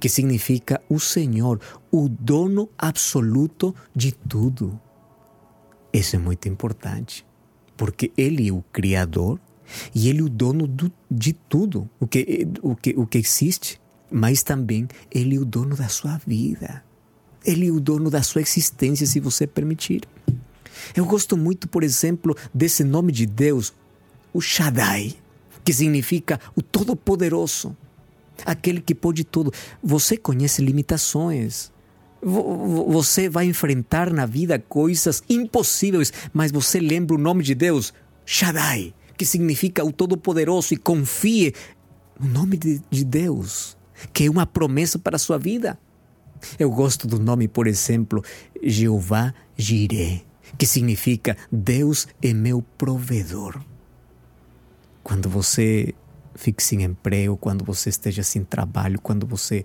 que 0.00 0.08
significa 0.08 0.80
o 0.88 0.98
Senhor, 0.98 1.60
o 1.92 2.08
dono 2.08 2.70
absoluto 2.78 3.74
de 3.94 4.12
tudo. 4.12 4.80
Isso 5.92 6.16
é 6.16 6.18
muito 6.18 6.48
importante, 6.48 7.26
porque 7.76 8.10
Ele 8.16 8.48
é 8.48 8.52
o 8.52 8.64
Criador 8.72 9.38
e 9.94 10.08
Ele 10.08 10.20
é 10.20 10.22
o 10.22 10.28
dono 10.28 10.66
do, 10.66 10.90
de 11.10 11.34
tudo, 11.34 11.88
o 12.00 12.06
que, 12.06 12.48
o, 12.62 12.74
que, 12.74 12.94
o 12.96 13.06
que 13.06 13.18
existe, 13.18 13.80
mas 14.10 14.42
também 14.42 14.88
Ele 15.10 15.36
é 15.36 15.38
o 15.38 15.44
dono 15.44 15.76
da 15.76 15.88
sua 15.88 16.18
vida. 16.26 16.82
Ele 17.44 17.68
é 17.68 17.70
o 17.70 17.80
dono 17.80 18.10
da 18.10 18.22
sua 18.22 18.40
existência, 18.40 19.06
se 19.06 19.20
você 19.20 19.46
permitir. 19.46 20.02
Eu 20.94 21.04
gosto 21.04 21.36
muito, 21.36 21.68
por 21.68 21.82
exemplo, 21.82 22.36
desse 22.54 22.84
nome 22.84 23.12
de 23.12 23.26
Deus, 23.26 23.72
o 24.32 24.40
Shaddai, 24.40 25.14
que 25.64 25.72
significa 25.72 26.40
o 26.56 26.62
Todo-Poderoso, 26.62 27.76
aquele 28.44 28.80
que 28.80 28.94
pode 28.94 29.24
tudo. 29.24 29.52
Você 29.82 30.16
conhece 30.16 30.62
limitações, 30.62 31.70
Você 32.22 33.28
vai 33.28 33.46
enfrentar 33.46 34.12
na 34.12 34.26
vida 34.26 34.58
coisas 34.58 35.22
impossíveis, 35.28 36.12
mas 36.34 36.52
você 36.52 36.78
lembra 36.78 37.16
o 37.16 37.18
nome 37.18 37.42
de 37.42 37.54
Deus, 37.54 37.94
Shaddai, 38.26 38.92
que 39.16 39.24
significa 39.24 39.84
o 39.84 39.90
Todo-Poderoso, 39.90 40.74
e 40.74 40.76
confie 40.76 41.54
no 42.18 42.28
nome 42.28 42.58
de, 42.58 42.82
de 42.90 43.04
Deus, 43.04 43.76
que 44.12 44.24
é 44.24 44.30
uma 44.30 44.46
promessa 44.46 44.98
para 44.98 45.16
a 45.16 45.18
sua 45.18 45.38
vida. 45.38 45.78
Eu 46.58 46.70
gosto 46.70 47.06
do 47.06 47.18
nome, 47.18 47.48
por 47.48 47.66
exemplo, 47.66 48.22
Jeová 48.62 49.32
Jireh, 49.56 50.22
que 50.58 50.66
significa 50.66 51.36
Deus 51.50 52.06
é 52.22 52.32
meu 52.32 52.62
provedor. 52.76 53.60
Quando 55.02 55.28
você 55.28 55.94
fique 56.40 56.62
sem 56.62 56.82
emprego, 56.82 57.36
quando 57.36 57.64
você 57.64 57.90
esteja 57.90 58.22
sem 58.22 58.42
trabalho, 58.42 58.98
quando 59.00 59.26
você 59.26 59.62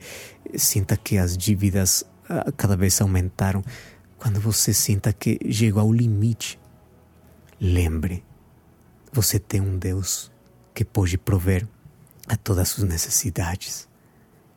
sinta 0.55 0.97
que 0.97 1.17
as 1.17 1.37
dívidas 1.37 2.03
ah, 2.29 2.51
cada 2.51 2.75
vez 2.75 2.99
aumentaram, 2.99 3.63
quando 4.17 4.41
você 4.41 4.73
sinta 4.73 5.13
que 5.13 5.39
chegou 5.49 5.81
ao 5.81 5.93
limite, 5.93 6.59
lembre, 7.59 8.23
você 9.11 9.39
tem 9.39 9.61
um 9.61 9.77
Deus 9.77 10.29
que 10.73 10.83
pode 10.83 11.17
prover 11.17 11.65
a 12.27 12.35
todas 12.35 12.63
as 12.63 12.69
suas 12.69 12.89
necessidades. 12.89 13.87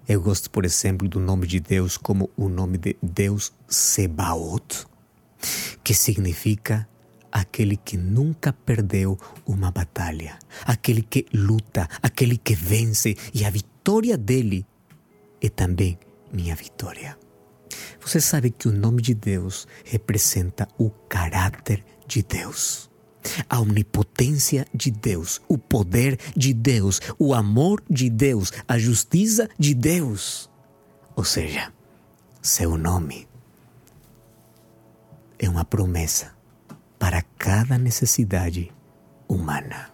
Eu 0.09 0.21
gosto, 0.21 0.51
por 0.51 0.65
exemplo, 0.65 1.09
do 1.09 1.21
nome 1.21 1.47
de 1.47 1.61
Deus 1.61 1.97
como 1.97 2.29
o 2.37 2.49
nome 2.49 2.79
de 2.79 2.97
Deus 3.01 3.53
Sebaot, 3.69 4.87
que 5.85 5.95
significa 5.95 6.89
aquele 7.31 7.77
que 7.77 7.97
nunca 7.97 8.53
perdeu 8.53 9.19
uma 9.47 9.71
batalha, 9.71 10.39
aquele 10.65 11.03
que 11.03 11.27
luta, 11.33 11.89
aquele 12.03 12.37
que 12.37 12.55
vence, 12.55 13.17
e 13.35 13.45
a 13.45 13.51
vitória 13.51 14.17
dele 14.17 14.67
é 15.41 15.49
também 15.49 15.99
minha 16.33 16.55
vitória. 16.55 17.19
Você 18.01 18.21
sabe 18.21 18.51
que 18.51 18.69
o 18.69 18.73
nome 18.73 19.03
de 19.03 19.15
Deus 19.15 19.67
representa 19.85 20.67
o 20.79 20.91
caráter 20.91 21.85
de 22.07 22.23
Deus 22.23 22.89
a 23.49 23.61
onipotência 23.61 24.67
de 24.73 24.91
Deus, 24.91 25.41
o 25.49 25.59
poder 25.59 26.19
de 26.37 26.55
Deus, 26.55 27.01
o 27.19 27.35
amor 27.35 27.83
de 27.89 28.09
Deus, 28.09 28.53
a 28.67 28.79
justiça 28.79 29.49
de 29.59 29.75
Deus. 29.75 30.51
Ou 31.15 31.25
seja, 31.25 31.73
seu 32.41 32.77
nome 32.77 33.29
é 35.39 35.49
uma 35.49 35.65
promessa 35.65 36.38
para 36.99 37.23
cada 37.39 37.79
necessidade 37.79 38.73
humana. 39.29 39.91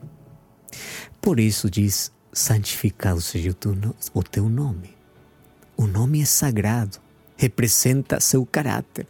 Por 1.20 1.38
isso 1.38 1.70
diz: 1.70 2.12
santificado 2.32 3.20
seja 3.20 3.56
o 4.14 4.22
teu 4.22 4.48
nome. 4.48 4.96
O 5.76 5.86
nome 5.86 6.20
é 6.20 6.24
sagrado, 6.24 6.98
representa 7.36 8.20
seu 8.20 8.46
caráter. 8.46 9.06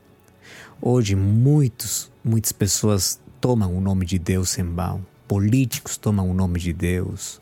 Hoje, 0.81 1.15
muitos, 1.15 2.11
muitas 2.23 2.53
pessoas 2.53 3.21
tomam 3.41 3.77
o 3.77 3.81
nome 3.81 4.07
de 4.07 4.19
Deus 4.19 4.59
em 4.59 4.65
vão, 4.65 5.05
políticos 5.29 5.97
tomam 5.97 6.31
o 6.31 6.35
nome 6.35 6.59
de 6.59 6.73
Deus. 6.73 7.41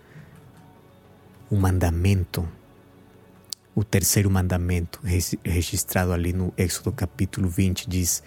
O 1.50 1.56
mandamento, 1.56 2.48
o 3.74 3.84
terceiro 3.84 4.30
mandamento, 4.30 5.00
registrado 5.44 6.12
ali 6.12 6.32
no 6.32 6.52
Êxodo 6.56 6.92
capítulo 6.92 7.48
20, 7.48 7.88
diz 7.88 8.22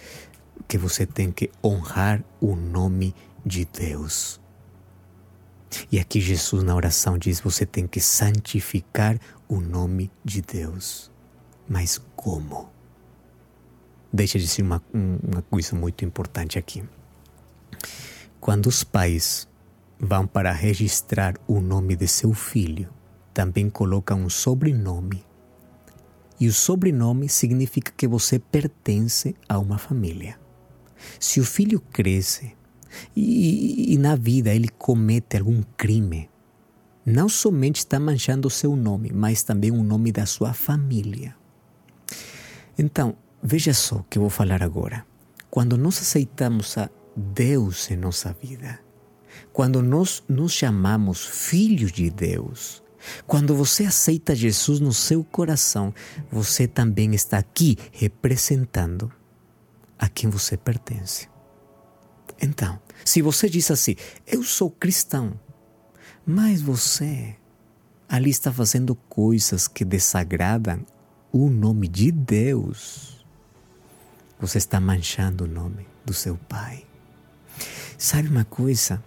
que 0.68 0.78
você 0.78 1.06
tem 1.06 1.32
que 1.32 1.50
honrar 1.64 2.24
o 2.40 2.56
nome 2.56 3.14
de 3.46 3.66
Deus. 3.66 4.40
E 5.92 6.00
aqui 6.00 6.20
Jesus 6.20 6.64
na 6.64 6.76
oração 6.76 7.18
diz: 7.18 7.40
você 7.40 7.66
tem 7.66 7.88
que 7.88 8.00
santificar 8.00 9.20
o 9.48 9.60
nome 9.60 10.12
de 10.24 10.42
Deus. 10.42 11.12
Mas 11.68 12.00
como? 12.16 12.70
Deixa 14.12 14.40
de 14.40 14.48
ser 14.48 14.62
uma, 14.62 14.82
uma 14.94 15.42
coisa 15.42 15.76
muito 15.76 16.06
importante 16.06 16.58
aqui. 16.58 16.84
Quando 18.40 18.68
os 18.68 18.84
pais 18.84 19.48
vão 20.00 20.26
para 20.26 20.52
registrar 20.52 21.36
o 21.48 21.60
nome 21.60 21.96
de 21.96 22.08
seu 22.08 22.34
filho, 22.34 22.90
também 23.34 23.70
colocam 23.70 24.22
um 24.22 24.30
sobrenome. 24.30 25.26
E 26.40 26.48
o 26.48 26.54
sobrenome 26.54 27.28
significa 27.28 27.92
que 27.96 28.08
você 28.08 28.40
pertence 28.40 29.36
a 29.48 29.58
uma 29.58 29.78
família. 29.78 30.38
Se 31.20 31.40
o 31.40 31.46
filho 31.46 31.80
cresce 31.80 32.56
e, 33.16 33.94
e 33.94 33.98
na 33.98 34.16
vida 34.16 34.54
ele 34.54 34.70
comete 34.70 35.38
algum 35.38 35.62
crime, 35.78 36.30
não 37.06 37.30
somente 37.30 37.78
está 37.78 38.00
manchando 38.00 38.48
o 38.48 38.52
seu 38.52 38.76
nome, 38.76 39.12
mas 39.14 39.44
também 39.44 39.72
o 39.72 39.84
nome 39.84 40.12
da 40.12 40.26
sua 40.26 40.54
família. 40.54 41.36
Então, 42.78 43.16
veja 43.42 43.74
só 43.74 43.98
o 43.98 44.04
que 44.04 44.18
eu 44.18 44.22
vou 44.22 44.30
falar 44.30 44.64
agora. 44.64 45.06
Quando 45.50 45.78
nós 45.78 46.02
aceitamos 46.02 46.78
a 46.78 46.90
Deus 47.16 47.90
em 47.90 47.96
nossa 47.96 48.34
vida. 48.34 48.80
Quando 49.54 49.82
nós 49.82 50.22
nos 50.28 50.52
chamamos 50.52 51.26
filhos 51.26 51.92
de 51.92 52.10
Deus, 52.10 52.84
quando 53.26 53.56
você 53.56 53.86
aceita 53.86 54.36
Jesus 54.36 54.80
no 54.80 54.92
seu 54.92 55.24
coração, 55.24 55.94
você 56.30 56.68
também 56.68 57.14
está 57.14 57.38
aqui 57.38 57.78
representando 57.92 59.12
a 59.98 60.08
quem 60.10 60.30
você 60.30 60.58
pertence. 60.58 61.30
Então, 62.42 62.80
se 63.04 63.22
você 63.22 63.50
diz 63.50 63.72
assim, 63.72 63.96
eu 64.28 64.44
sou 64.44 64.70
cristão, 64.70 65.40
mas 66.26 66.62
você 66.62 67.36
ali 68.10 68.30
está 68.30 68.52
fazendo 68.52 68.96
coisas 68.96 69.68
que 69.68 69.86
desagradam 69.86 70.86
o 71.32 71.50
nome 71.50 71.88
de 71.88 72.12
Deus, 72.12 73.26
você 74.40 74.58
está 74.58 74.80
manchando 74.80 75.46
o 75.46 75.48
nome 75.48 75.88
do 76.06 76.14
seu 76.14 76.38
Pai. 76.38 76.86
Sabe 77.98 78.28
uma 78.28 78.46
coisa? 78.46 79.04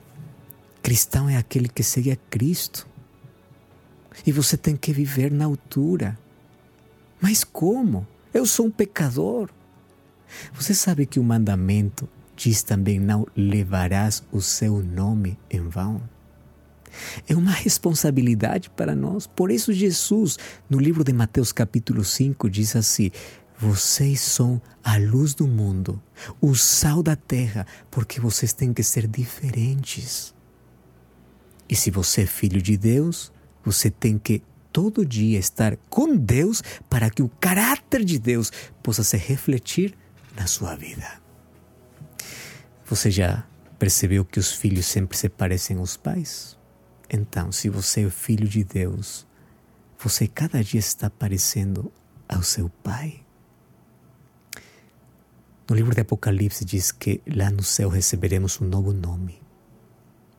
Cristão 0.83 1.29
é 1.29 1.37
aquele 1.37 1.69
que 1.69 1.83
segue 1.83 2.11
a 2.11 2.17
Cristo. 2.17 2.87
E 4.27 4.33
você 4.33 4.57
tem 4.57 4.77
que 4.77 4.93
viver 4.93 5.31
na 5.31 5.45
altura. 5.45 6.19
Mas 7.21 7.45
como? 7.45 8.07
Eu 8.33 8.47
sou 8.47 8.67
um 8.67 8.71
pecador. 8.71 9.51
Você 10.53 10.75
sabe 10.75 11.07
que 11.07 11.19
o 11.21 11.25
mandamento 11.25 12.09
diz 12.37 12.63
também: 12.63 12.99
não 12.99 13.27
levarás 13.37 14.23
o 14.31 14.41
seu 14.41 14.83
nome 14.83 15.39
em 15.51 15.61
vão. 15.61 16.01
É 17.29 17.35
uma 17.35 17.53
responsabilidade 17.53 18.71
para 18.71 18.95
nós. 18.95 19.27
Por 19.27 19.51
isso, 19.51 19.73
Jesus, 19.73 20.39
no 20.69 20.79
livro 20.79 21.05
de 21.05 21.13
Mateus, 21.13 21.53
capítulo 21.53 22.05
5, 22.05 22.49
diz 22.49 22.75
assim: 22.77 23.11
vocês 23.59 24.21
são 24.21 24.63
a 24.85 24.97
luz 24.97 25.35
do 25.35 25.47
mundo, 25.47 26.01
o 26.41 26.55
sal 26.55 27.03
da 27.03 27.17
terra, 27.17 27.67
porque 27.91 28.21
vocês 28.21 28.53
têm 28.53 28.73
que 28.73 28.85
ser 28.85 29.07
diferentes. 29.09 30.33
E 31.69 31.75
se 31.75 31.91
você 31.91 32.23
é 32.23 32.27
filho 32.27 32.63
de 32.63 32.77
Deus, 32.77 33.33
você 33.65 33.91
tem 33.91 34.17
que 34.17 34.43
todo 34.73 35.05
dia 35.05 35.39
estar 35.39 35.77
com 35.91 36.17
Deus 36.17 36.63
para 36.89 37.11
que 37.11 37.21
o 37.21 37.29
caráter 37.29 38.05
de 38.05 38.19
Deus 38.19 38.53
possa 38.81 39.03
se 39.03 39.17
refletir 39.17 39.95
na 40.39 40.47
sua 40.47 40.77
vida. 40.77 41.21
Você 42.87 43.11
já 43.11 43.45
percebeu 43.79 44.25
que 44.25 44.39
os 44.39 44.53
filhos 44.53 44.87
sempre 44.87 45.17
se 45.17 45.29
parecem 45.29 45.79
aos 45.79 45.97
pais? 45.97 46.57
Então, 47.11 47.51
se 47.51 47.69
você 47.69 48.07
é 48.07 48.11
filho 48.11 48.47
de 48.47 48.63
Deus, 48.65 49.27
você 49.99 50.29
cada 50.29 50.63
dia 50.63 50.81
está 50.81 51.11
parecendo 51.11 51.93
ao 52.29 52.43
seu 52.43 52.69
pai. 52.69 53.25
No 55.69 55.77
livro 55.77 55.95
de 55.95 56.01
Apocalipse 56.01 56.65
diz 56.65 56.93
que 56.93 57.21
lá 57.27 57.51
no 57.51 57.63
céu 57.63 57.89
receberemos 57.89 58.61
um 58.61 58.67
novo 58.67 58.93
nome. 58.93 59.43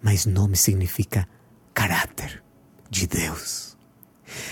Mas 0.01 0.25
nome 0.25 0.55
significa 0.55 1.27
caráter 1.73 2.41
de 2.89 3.05
Deus. 3.05 3.77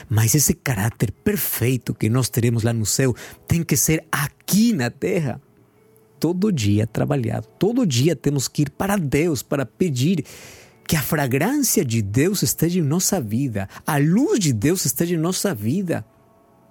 Mas 0.10 0.36
esse 0.36 0.54
caráter 0.54 1.12
perfeito 1.12 1.94
que 1.94 2.10
nós 2.10 2.30
teremos 2.30 2.64
lá 2.64 2.74
no 2.74 2.86
céu 2.86 3.16
tem 3.48 3.64
que 3.64 3.78
ser 3.78 4.06
aqui 4.48 4.72
na 4.72 4.90
terra. 4.90 5.42
Todo 6.20 6.52
dia 6.52 6.88
trabalhado, 6.88 7.48
todo 7.60 7.86
dia 7.86 8.16
temos 8.16 8.48
que 8.48 8.64
ir 8.64 8.72
para 8.72 8.98
Deus 8.98 9.44
para 9.44 9.66
pedir 9.68 10.24
que 10.88 10.96
a 10.96 11.02
fragrância 11.02 11.86
de 11.86 12.02
Deus 12.02 12.42
esteja 12.42 12.80
em 12.80 12.82
nossa 12.82 13.22
vida, 13.22 13.68
a 13.86 13.98
luz 13.98 14.40
de 14.40 14.52
Deus 14.52 14.86
esteja 14.86 15.14
em 15.14 15.20
nossa 15.20 15.54
vida 15.54 16.04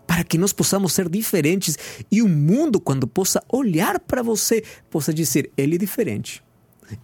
para 0.04 0.24
que 0.24 0.38
nós 0.38 0.52
possamos 0.52 0.94
ser 0.94 1.08
diferentes 1.08 1.76
e 2.10 2.22
o 2.22 2.28
mundo, 2.28 2.80
quando 2.80 3.06
possa 3.06 3.40
olhar 3.48 4.00
para 4.00 4.22
você, 4.22 4.64
possa 4.90 5.12
dizer: 5.12 5.52
Ele 5.56 5.76
é 5.76 5.78
diferente. 5.78 6.42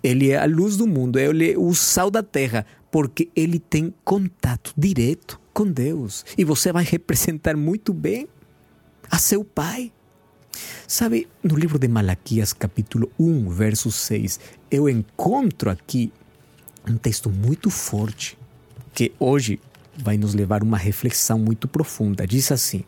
Ele 0.03 0.31
é 0.31 0.39
a 0.39 0.47
luz 0.47 0.77
do 0.77 0.87
mundo, 0.87 1.19
ele 1.19 1.53
é 1.53 1.59
o 1.59 1.75
sal 1.75 2.09
da 2.11 2.23
terra, 2.23 2.65
porque 2.91 3.29
ele 3.35 3.59
tem 3.59 3.93
contato 4.05 4.73
direto 4.77 5.41
com 5.53 5.67
Deus. 5.67 6.25
E 6.39 6.45
você 6.45 6.73
vai 6.73 6.85
representar 6.85 7.57
muito 7.57 7.93
bem 7.93 8.29
a 9.11 9.19
seu 9.19 9.45
Pai. 9.45 9.93
Sabe, 10.87 11.29
no 11.43 11.57
livro 11.57 11.79
de 11.79 11.89
Malaquias, 11.89 12.53
capítulo 12.53 13.11
1, 13.19 13.49
verso 13.51 13.91
6, 13.91 14.39
eu 14.71 14.89
encontro 14.89 15.71
aqui 15.71 16.13
um 16.89 16.97
texto 16.97 17.31
muito 17.31 17.71
forte 17.71 18.39
que 18.95 19.13
hoje 19.19 19.61
vai 19.97 20.17
nos 20.17 20.35
levar 20.35 20.63
a 20.63 20.65
uma 20.65 20.77
reflexão 20.77 21.39
muito 21.39 21.67
profunda. 21.67 22.27
Diz 22.27 22.53
assim: 22.53 22.85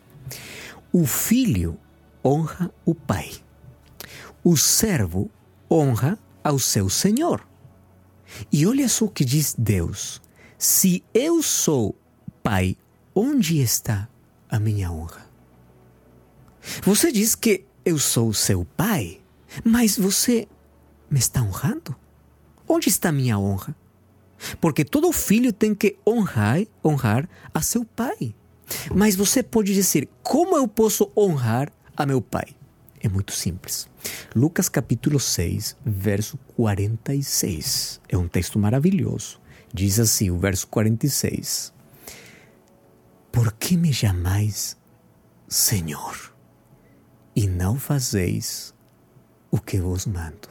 o 0.91 1.05
filho 1.05 1.77
honra 2.23 2.71
o 2.85 2.95
pai. 2.95 3.31
O 4.43 4.55
servo 4.55 5.29
honra 5.69 6.17
ao 6.43 6.59
seu 6.59 6.89
senhor. 6.89 7.45
E 8.51 8.65
olha 8.65 8.87
só 8.87 9.05
o 9.05 9.09
que 9.09 9.25
diz 9.25 9.55
Deus: 9.57 10.21
se 10.57 11.03
eu 11.13 11.41
sou 11.41 11.95
pai, 12.41 12.77
onde 13.13 13.59
está 13.59 14.07
a 14.49 14.59
minha 14.59 14.91
honra? 14.91 15.24
Você 16.83 17.11
diz 17.11 17.35
que 17.35 17.65
eu 17.83 17.99
sou 17.99 18.33
seu 18.33 18.65
pai, 18.65 19.21
mas 19.63 19.97
você 19.97 20.47
me 21.09 21.19
está 21.19 21.41
honrando? 21.41 21.95
Onde 22.67 22.89
está 22.89 23.11
minha 23.11 23.37
honra? 23.37 23.75
Porque 24.59 24.83
todo 24.83 25.11
filho 25.11 25.53
tem 25.53 25.73
que 25.73 25.97
honrar, 26.05 26.59
honrar 26.83 27.29
a 27.53 27.61
seu 27.61 27.85
pai. 27.85 28.35
Mas 28.93 29.15
você 29.15 29.43
pode 29.43 29.73
dizer: 29.73 30.09
como 30.23 30.57
eu 30.57 30.67
posso 30.67 31.11
honrar 31.15 31.71
a 31.95 32.05
meu 32.05 32.21
pai? 32.21 32.55
É 32.99 33.07
muito 33.07 33.33
simples. 33.33 33.87
Lucas 34.35 34.67
capítulo 34.67 35.19
6, 35.19 35.77
verso 35.85 36.37
46. 36.55 38.01
É 38.09 38.17
um 38.17 38.27
texto 38.27 38.57
maravilhoso. 38.57 39.39
Diz 39.71 39.99
assim 39.99 40.31
o 40.31 40.39
verso 40.39 40.67
46. 40.67 41.71
Por 43.31 43.51
que 43.53 43.77
me 43.77 43.93
chamais 43.93 44.75
Senhor 45.47 46.34
e 47.35 47.47
não 47.47 47.77
fazeis 47.77 48.73
o 49.51 49.59
que 49.59 49.77
vos 49.77 50.05
mando? 50.05 50.49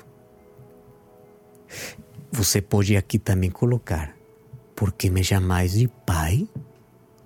Você 2.31 2.61
pode 2.61 2.97
aqui 2.97 3.19
também 3.19 3.51
colocar: 3.51 4.15
Por 4.77 4.93
que 4.93 5.09
me 5.09 5.25
chamais 5.25 5.73
de 5.73 5.89
Pai 5.89 6.49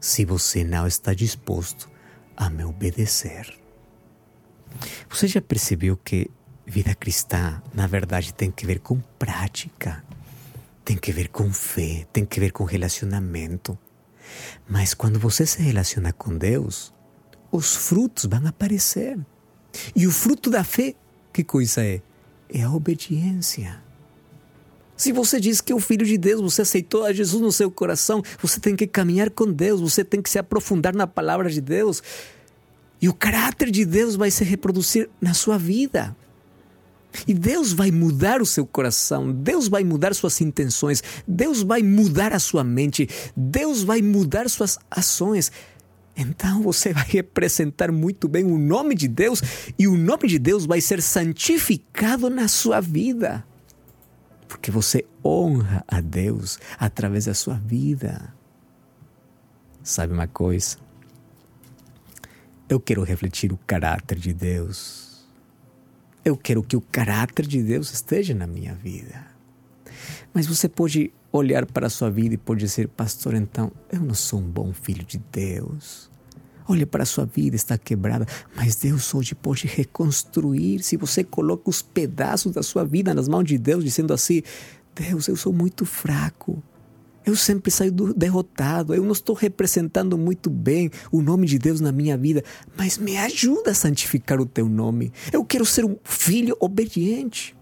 se 0.01 0.25
você 0.25 0.63
não 0.63 0.87
está 0.87 1.13
disposto 1.13 1.91
a 2.37 2.49
me 2.49 2.65
obedecer? 2.65 3.53
Você 5.09 5.27
já 5.27 5.41
percebeu 5.41 5.97
que 5.97 6.31
vida 6.67 6.95
cristã, 6.95 7.63
na 7.73 7.87
verdade, 7.87 8.35
tem 8.35 8.51
que 8.51 8.67
ver 8.67 8.81
com 8.81 9.01
prática, 9.19 10.05
tem 10.85 10.97
que 10.97 11.11
ver 11.11 11.29
com 11.29 11.53
fé, 11.53 12.07
tem 12.13 12.25
que 12.25 12.39
ver 12.39 12.53
com 12.53 12.65
relacionamento. 12.65 13.79
Mas 14.69 14.93
quando 14.93 15.19
você 15.19 15.47
se 15.47 15.63
relaciona 15.63 16.13
com 16.13 16.37
Deus, 16.37 16.93
os 17.51 17.75
frutos 17.75 18.27
vão 18.27 18.47
aparecer. 18.47 19.19
E 19.95 20.07
o 20.07 20.11
fruto 20.11 20.51
da 20.51 20.65
fé, 20.65 20.95
que 21.33 21.45
coisa 21.45 21.85
é? 21.85 22.01
É 22.49 22.63
a 22.63 22.73
obediência. 22.73 23.83
Se 24.97 25.13
você 25.13 25.39
diz 25.39 25.61
que 25.61 25.73
é 25.73 25.77
o 25.77 25.81
Filho 25.81 26.05
de 26.05 26.19
Deus, 26.19 26.41
você 26.41 26.63
aceitou 26.63 27.05
a 27.05 27.13
Jesus 27.13 27.41
no 27.41 27.53
seu 27.53 27.71
coração, 27.71 28.21
você 28.43 28.59
tem 28.59 28.75
que 28.75 28.87
caminhar 28.87 29.31
com 29.31 29.51
Deus, 29.53 29.81
você 29.81 30.05
tem 30.05 30.21
que 30.21 30.29
se 30.29 30.41
aprofundar 30.41 30.93
na 30.93 31.07
palavra 31.07 31.49
de 31.49 31.61
Deus. 31.61 32.03
E 33.01 33.09
o 33.09 33.15
caráter 33.15 33.71
de 33.71 33.85
Deus 33.85 34.17
vai 34.17 34.31
se 34.31 34.43
reproduzir 34.43 35.09
na 35.21 35.35
sua 35.35 35.57
vida. 35.57 36.17
E 37.27 37.35
Deus 37.35 37.73
vai 37.73 37.91
mudar 37.91 38.43
o 38.43 38.47
seu 38.47 38.67
coração, 38.67 39.33
Deus 39.33 39.69
vai 39.69 39.85
mudar 39.85 40.15
suas 40.15 40.41
intenções, 40.41 41.03
Deus 41.27 41.63
vai 41.63 41.83
mudar 41.83 42.33
a 42.33 42.39
sua 42.39 42.63
mente, 42.63 43.09
Deus 43.37 43.83
vai 43.83 44.03
mudar 44.03 44.49
suas 44.51 44.79
ações. 44.91 45.51
Então 46.21 46.61
você 46.63 46.93
vai 46.93 47.07
representar 47.07 47.93
muito 47.93 48.27
bem 48.27 48.45
o 48.45 48.59
nome 48.59 48.97
de 48.97 49.07
Deus 49.07 49.41
e 49.79 49.87
o 49.87 49.97
nome 49.97 50.27
de 50.27 50.37
Deus 50.37 50.67
vai 50.67 50.81
ser 50.81 51.01
santificado 51.01 52.29
na 52.29 52.49
sua 52.49 52.81
vida. 52.81 53.47
Porque 54.49 54.69
você 54.69 55.07
honra 55.25 55.85
a 55.87 56.01
Deus 56.01 56.59
através 56.77 57.27
da 57.27 57.35
sua 57.35 57.55
vida. 57.55 58.35
Sabe 59.81 60.13
uma 60.13 60.27
coisa? 60.27 60.77
Eu 62.69 62.81
quero 62.81 63.05
refletir 63.05 63.53
o 63.53 63.59
caráter 63.59 64.19
de 64.19 64.33
Deus. 64.33 65.25
Eu 66.25 66.37
quero 66.37 66.65
que 66.65 66.77
o 66.77 66.81
caráter 66.81 67.47
de 67.47 67.63
Deus 67.63 67.93
esteja 67.93 68.35
na 68.35 68.47
minha 68.47 68.75
vida. 68.75 69.25
Mas 70.35 70.47
você 70.47 70.69
pode 70.69 71.13
olhar 71.31 71.65
para 71.65 71.87
a 71.87 71.91
sua 71.91 72.11
vida 72.11 72.35
e 72.35 72.39
pode 72.39 72.61
dizer, 72.61 72.89
pastor, 72.89 73.35
então 73.35 73.71
eu 73.91 74.01
não 74.01 74.15
sou 74.15 74.41
um 74.41 74.51
bom 74.51 74.73
filho 74.73 75.05
de 75.05 75.19
Deus. 75.31 76.08
Olha 76.69 76.87
para 76.87 77.03
a 77.03 77.07
sua 77.07 77.25
vida, 77.25 77.57
está 77.57 77.79
quebrada, 77.79 78.27
mas 78.55 78.77
Deus 78.77 79.15
hoje 79.15 79.35
pode 79.35 79.67
reconstruir. 79.67 80.83
Se 80.83 80.99
você 80.99 81.25
coloca 81.25 81.71
os 81.71 81.81
pedaços 81.81 82.53
da 82.53 82.63
sua 82.63 82.85
vida 82.85 83.15
nas 83.15 83.27
mãos 83.27 83.45
de 83.45 83.57
Deus, 83.57 83.83
dizendo 83.83 84.13
assim: 84.13 84.43
Deus, 84.95 85.29
eu 85.29 85.37
sou 85.37 85.51
muito 85.51 85.87
fraco, 85.87 86.63
eu 87.25 87.37
sempre 87.37 87.71
saio 87.71 87.93
derrotado, 87.93 88.95
eu 88.95 89.03
não 89.03 89.13
estou 89.13 89.35
representando 89.35 90.17
muito 90.19 90.51
bem 90.51 90.91
o 91.11 91.23
nome 91.23 91.47
de 91.47 91.59
Deus 91.59 91.81
na 91.81 91.93
minha 91.93 92.17
vida, 92.17 92.43
mas 92.77 92.99
me 92.99 93.17
ajuda 93.17 93.71
a 93.71 93.75
santificar 93.75 94.41
o 94.41 94.47
teu 94.47 94.69
nome. 94.69 95.13
Eu 95.33 95.45
quero 95.45 95.65
ser 95.65 95.85
um 95.85 95.97
filho 96.05 96.57
obediente. 96.61 97.57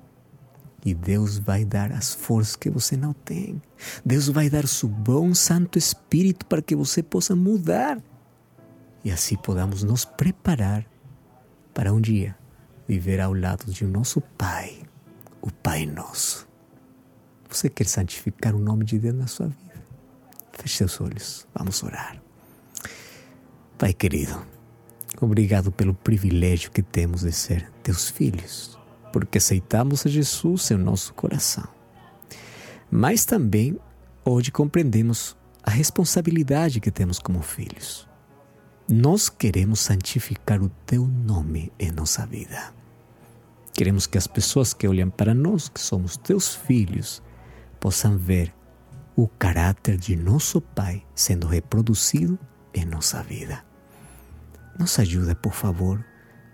E 0.85 0.95
Deus 0.95 1.39
vai 1.39 1.65
dar 1.65 1.91
as 1.91 2.15
forças 2.15 2.55
que 2.55 2.71
você 2.71 2.97
não 2.97 3.13
tem. 3.13 3.61
Deus 4.05 4.29
vai 4.29 4.49
dar 4.49 4.69
seu 4.69 4.89
bom 4.89 5.35
Santo 5.35 5.79
Espírito 5.79 6.47
para 6.47 6.63
que 6.63 6.77
você 6.77 7.03
possa 7.03 7.35
mudar. 7.35 8.01
E 9.07 9.13
assim 9.13 9.37
podamos 9.37 9.85
nos 9.85 10.05
preparar 10.05 10.85
para 11.73 11.93
um 11.93 12.01
dia 12.01 12.37
viver 12.89 13.21
ao 13.21 13.33
lado 13.33 13.71
de 13.71 13.85
nosso 13.85 14.21
Pai, 14.21 14.83
o 15.41 15.49
Pai 15.49 15.87
Nosso. 15.87 16.49
Você 17.49 17.71
quer 17.71 17.87
santificar 17.87 18.53
o 18.53 18.59
nome 18.59 18.85
de 18.85 18.99
Deus 18.99 19.15
na 19.15 19.29
sua 19.29 19.47
vida? 19.47 19.81
Feche 20.51 20.79
seus 20.79 21.01
olhos, 21.01 21.47
vamos 21.55 21.85
orar. 21.85 22.21
Pai 23.79 23.93
querido, 23.93 24.45
obrigado 25.21 25.71
pelo 25.71 25.95
privilégio 25.95 26.73
que 26.73 26.83
temos 26.83 27.21
de 27.21 27.31
ser 27.31 27.71
teus 27.85 28.11
filhos, 28.11 28.77
porque 29.13 29.39
aceitamos 29.39 30.05
a 30.05 30.11
Jesus 30.11 30.69
em 30.73 30.77
nosso 30.77 31.15
coração. 31.15 31.69
Mas 32.91 33.25
também 33.25 33.79
hoje 34.25 34.51
compreendemos 34.51 35.37
a 35.63 35.71
responsabilidade 35.71 36.81
que 36.81 36.91
temos 36.91 37.21
como 37.21 37.41
filhos. 37.41 38.09
Nós 38.89 39.29
queremos 39.29 39.81
santificar 39.81 40.63
o 40.63 40.69
teu 40.87 41.09
nome 41.09 41.73
em 41.77 41.91
nossa 41.91 42.25
vida. 42.25 42.73
Queremos 43.73 44.07
que 44.07 44.17
as 44.17 44.29
pessoas 44.29 44.73
que 44.73 44.87
olham 44.87 45.11
para 45.11 45.35
nós, 45.35 45.69
que 45.69 45.81
somos 45.81 46.17
teus 46.17 46.55
filhos, 46.55 47.21
possam 47.81 48.17
ver 48.17 48.55
o 49.17 49.27
caráter 49.27 49.97
de 49.97 50.15
nosso 50.15 50.61
Pai 50.61 51.05
sendo 51.17 51.49
reproduzido 51.49 52.39
em 52.73 52.85
nossa 52.85 53.25
vida. 53.25 53.65
Nos 54.79 54.97
ajuda, 55.01 55.35
por 55.35 55.53
favor, 55.53 56.05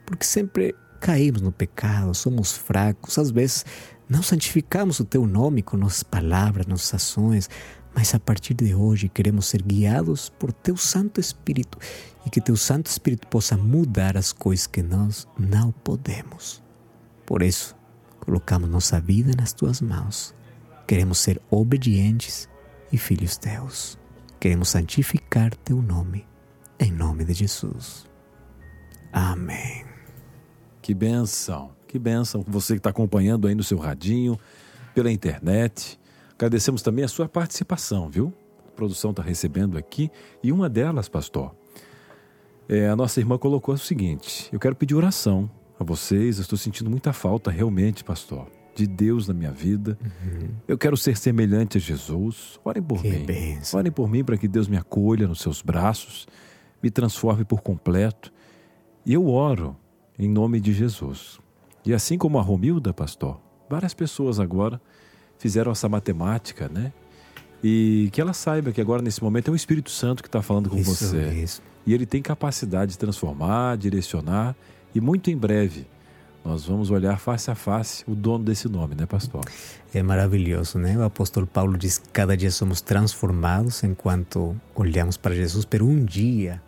porque 0.06 0.24
sempre 0.24 0.74
caímos 1.00 1.42
no 1.42 1.52
pecado, 1.52 2.14
somos 2.14 2.56
fracos, 2.56 3.18
às 3.18 3.30
vezes 3.30 3.66
não 4.08 4.22
santificamos 4.22 5.00
o 5.00 5.04
Teu 5.04 5.26
nome 5.26 5.62
com 5.62 5.76
nossas 5.76 6.02
palavras, 6.02 6.66
nossas 6.66 6.94
ações, 6.94 7.50
mas 7.94 8.14
a 8.14 8.20
partir 8.20 8.54
de 8.54 8.74
hoje 8.74 9.08
queremos 9.08 9.46
ser 9.46 9.62
guiados 9.62 10.28
por 10.28 10.52
Teu 10.52 10.76
Santo 10.76 11.20
Espírito 11.20 11.78
e 12.26 12.30
que 12.30 12.40
Teu 12.40 12.56
Santo 12.56 12.86
Espírito 12.86 13.26
possa 13.28 13.56
mudar 13.56 14.16
as 14.16 14.32
coisas 14.32 14.66
que 14.66 14.82
nós 14.82 15.26
não 15.38 15.72
podemos. 15.72 16.62
Por 17.26 17.42
isso, 17.42 17.76
colocamos 18.20 18.68
nossa 18.68 19.00
vida 19.00 19.32
nas 19.36 19.52
Tuas 19.52 19.80
mãos 19.80 20.34
Queremos 20.92 21.18
ser 21.18 21.40
obedientes 21.50 22.48
e 22.92 22.98
filhos 22.98 23.38
teus. 23.38 23.98
Queremos 24.38 24.68
santificar 24.68 25.54
teu 25.56 25.80
nome, 25.80 26.26
em 26.78 26.92
nome 26.92 27.24
de 27.24 27.32
Jesus. 27.32 28.06
Amém. 29.12 29.86
Que 30.82 30.92
benção, 30.92 31.72
que 31.86 31.98
benção. 31.98 32.44
Você 32.46 32.74
que 32.74 32.80
está 32.80 32.90
acompanhando 32.90 33.46
aí 33.46 33.54
no 33.54 33.62
seu 33.62 33.78
radinho, 33.78 34.38
pela 34.94 35.10
internet. 35.10 35.98
Agradecemos 36.42 36.82
também 36.82 37.04
a 37.04 37.08
sua 37.08 37.28
participação, 37.28 38.08
viu? 38.10 38.32
A 38.66 38.70
produção 38.72 39.12
está 39.12 39.22
recebendo 39.22 39.78
aqui. 39.78 40.10
E 40.42 40.50
uma 40.50 40.68
delas, 40.68 41.08
pastor, 41.08 41.54
é, 42.68 42.88
a 42.88 42.96
nossa 42.96 43.20
irmã 43.20 43.38
colocou 43.38 43.76
o 43.76 43.78
seguinte: 43.78 44.48
Eu 44.52 44.58
quero 44.58 44.74
pedir 44.74 44.96
oração 44.96 45.48
a 45.78 45.84
vocês. 45.84 46.38
Eu 46.38 46.42
estou 46.42 46.58
sentindo 46.58 46.90
muita 46.90 47.12
falta, 47.12 47.48
realmente, 47.48 48.02
pastor 48.02 48.48
de 48.74 48.88
Deus 48.88 49.28
na 49.28 49.34
minha 49.34 49.52
vida. 49.52 49.96
Uhum. 50.02 50.48
Eu 50.66 50.76
quero 50.76 50.96
ser 50.96 51.16
semelhante 51.16 51.78
a 51.78 51.80
Jesus. 51.80 52.58
Orem 52.64 52.82
por 52.82 53.00
que 53.00 53.08
mim. 53.08 53.24
Benção. 53.24 53.78
Orem 53.78 53.92
por 53.92 54.10
mim 54.10 54.24
para 54.24 54.36
que 54.36 54.48
Deus 54.48 54.66
me 54.66 54.76
acolha 54.76 55.28
nos 55.28 55.40
seus 55.40 55.62
braços, 55.62 56.26
me 56.82 56.90
transforme 56.90 57.44
por 57.44 57.60
completo. 57.60 58.32
E 59.06 59.12
eu 59.12 59.28
oro 59.28 59.76
em 60.18 60.28
nome 60.28 60.58
de 60.58 60.72
Jesus. 60.72 61.38
E 61.86 61.94
assim 61.94 62.18
como 62.18 62.36
a 62.36 62.42
Romilda, 62.42 62.92
pastor, 62.92 63.40
várias 63.70 63.94
pessoas 63.94 64.40
agora 64.40 64.80
fizeram 65.42 65.72
essa 65.72 65.88
matemática, 65.88 66.70
né? 66.72 66.92
E 67.64 68.08
que 68.12 68.20
ela 68.20 68.32
saiba 68.32 68.70
que 68.70 68.80
agora, 68.80 69.02
nesse 69.02 69.20
momento, 69.22 69.48
é 69.48 69.50
o 69.50 69.56
Espírito 69.56 69.90
Santo 69.90 70.22
que 70.22 70.28
está 70.28 70.40
falando 70.40 70.70
com 70.70 70.78
isso, 70.78 70.94
você. 70.94 71.28
Isso. 71.30 71.60
E 71.84 71.92
ele 71.92 72.06
tem 72.06 72.22
capacidade 72.22 72.92
de 72.92 72.98
transformar, 72.98 73.76
direcionar, 73.76 74.54
e 74.94 75.00
muito 75.00 75.30
em 75.30 75.36
breve 75.36 75.84
nós 76.44 76.64
vamos 76.64 76.90
olhar 76.90 77.18
face 77.18 77.50
a 77.50 77.54
face 77.54 78.04
o 78.06 78.14
dono 78.14 78.44
desse 78.44 78.68
nome, 78.68 78.94
né, 78.94 79.04
pastor? 79.04 79.44
É 79.92 80.02
maravilhoso, 80.02 80.78
né? 80.78 80.96
O 80.96 81.02
apóstolo 81.02 81.46
Paulo 81.46 81.76
diz 81.76 81.98
que 81.98 82.08
cada 82.08 82.36
dia 82.36 82.50
somos 82.50 82.80
transformados 82.80 83.82
enquanto 83.82 84.56
olhamos 84.74 85.16
para 85.16 85.34
Jesus, 85.34 85.64
pero 85.64 85.86
um 85.86 86.04
dia 86.04 86.60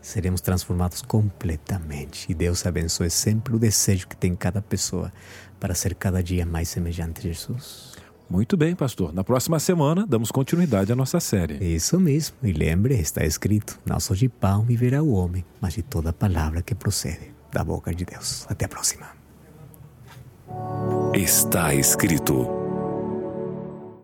seremos 0.00 0.40
transformados 0.40 1.02
completamente. 1.02 2.26
E 2.30 2.34
Deus 2.34 2.64
abençoe 2.66 3.10
sempre 3.10 3.54
o 3.54 3.58
desejo 3.58 4.08
que 4.08 4.16
tem 4.16 4.34
cada 4.34 4.62
pessoa 4.62 5.12
para 5.58 5.74
ser 5.74 5.94
cada 5.94 6.22
dia 6.22 6.46
mais 6.46 6.68
semelhante 6.68 7.20
a 7.20 7.22
Jesus. 7.22 7.98
Muito 8.30 8.56
bem, 8.56 8.74
pastor. 8.74 9.12
Na 9.14 9.24
próxima 9.24 9.58
semana, 9.58 10.06
damos 10.06 10.30
continuidade 10.30 10.92
à 10.92 10.96
nossa 10.96 11.18
série. 11.18 11.64
Isso 11.64 11.98
mesmo. 11.98 12.36
E 12.42 12.52
lembre, 12.52 12.94
está 12.94 13.24
escrito: 13.24 13.80
Não 13.86 13.98
só 13.98 14.14
de 14.14 14.28
pão 14.28 14.62
viverá 14.62 15.02
o 15.02 15.12
homem, 15.12 15.44
mas 15.60 15.74
de 15.74 15.82
toda 15.82 16.12
palavra 16.12 16.60
que 16.60 16.74
procede 16.74 17.32
da 17.50 17.64
boca 17.64 17.94
de 17.94 18.04
Deus. 18.04 18.46
Até 18.48 18.66
a 18.66 18.68
próxima. 18.68 19.06
Está 21.14 21.74
escrito 21.74 22.67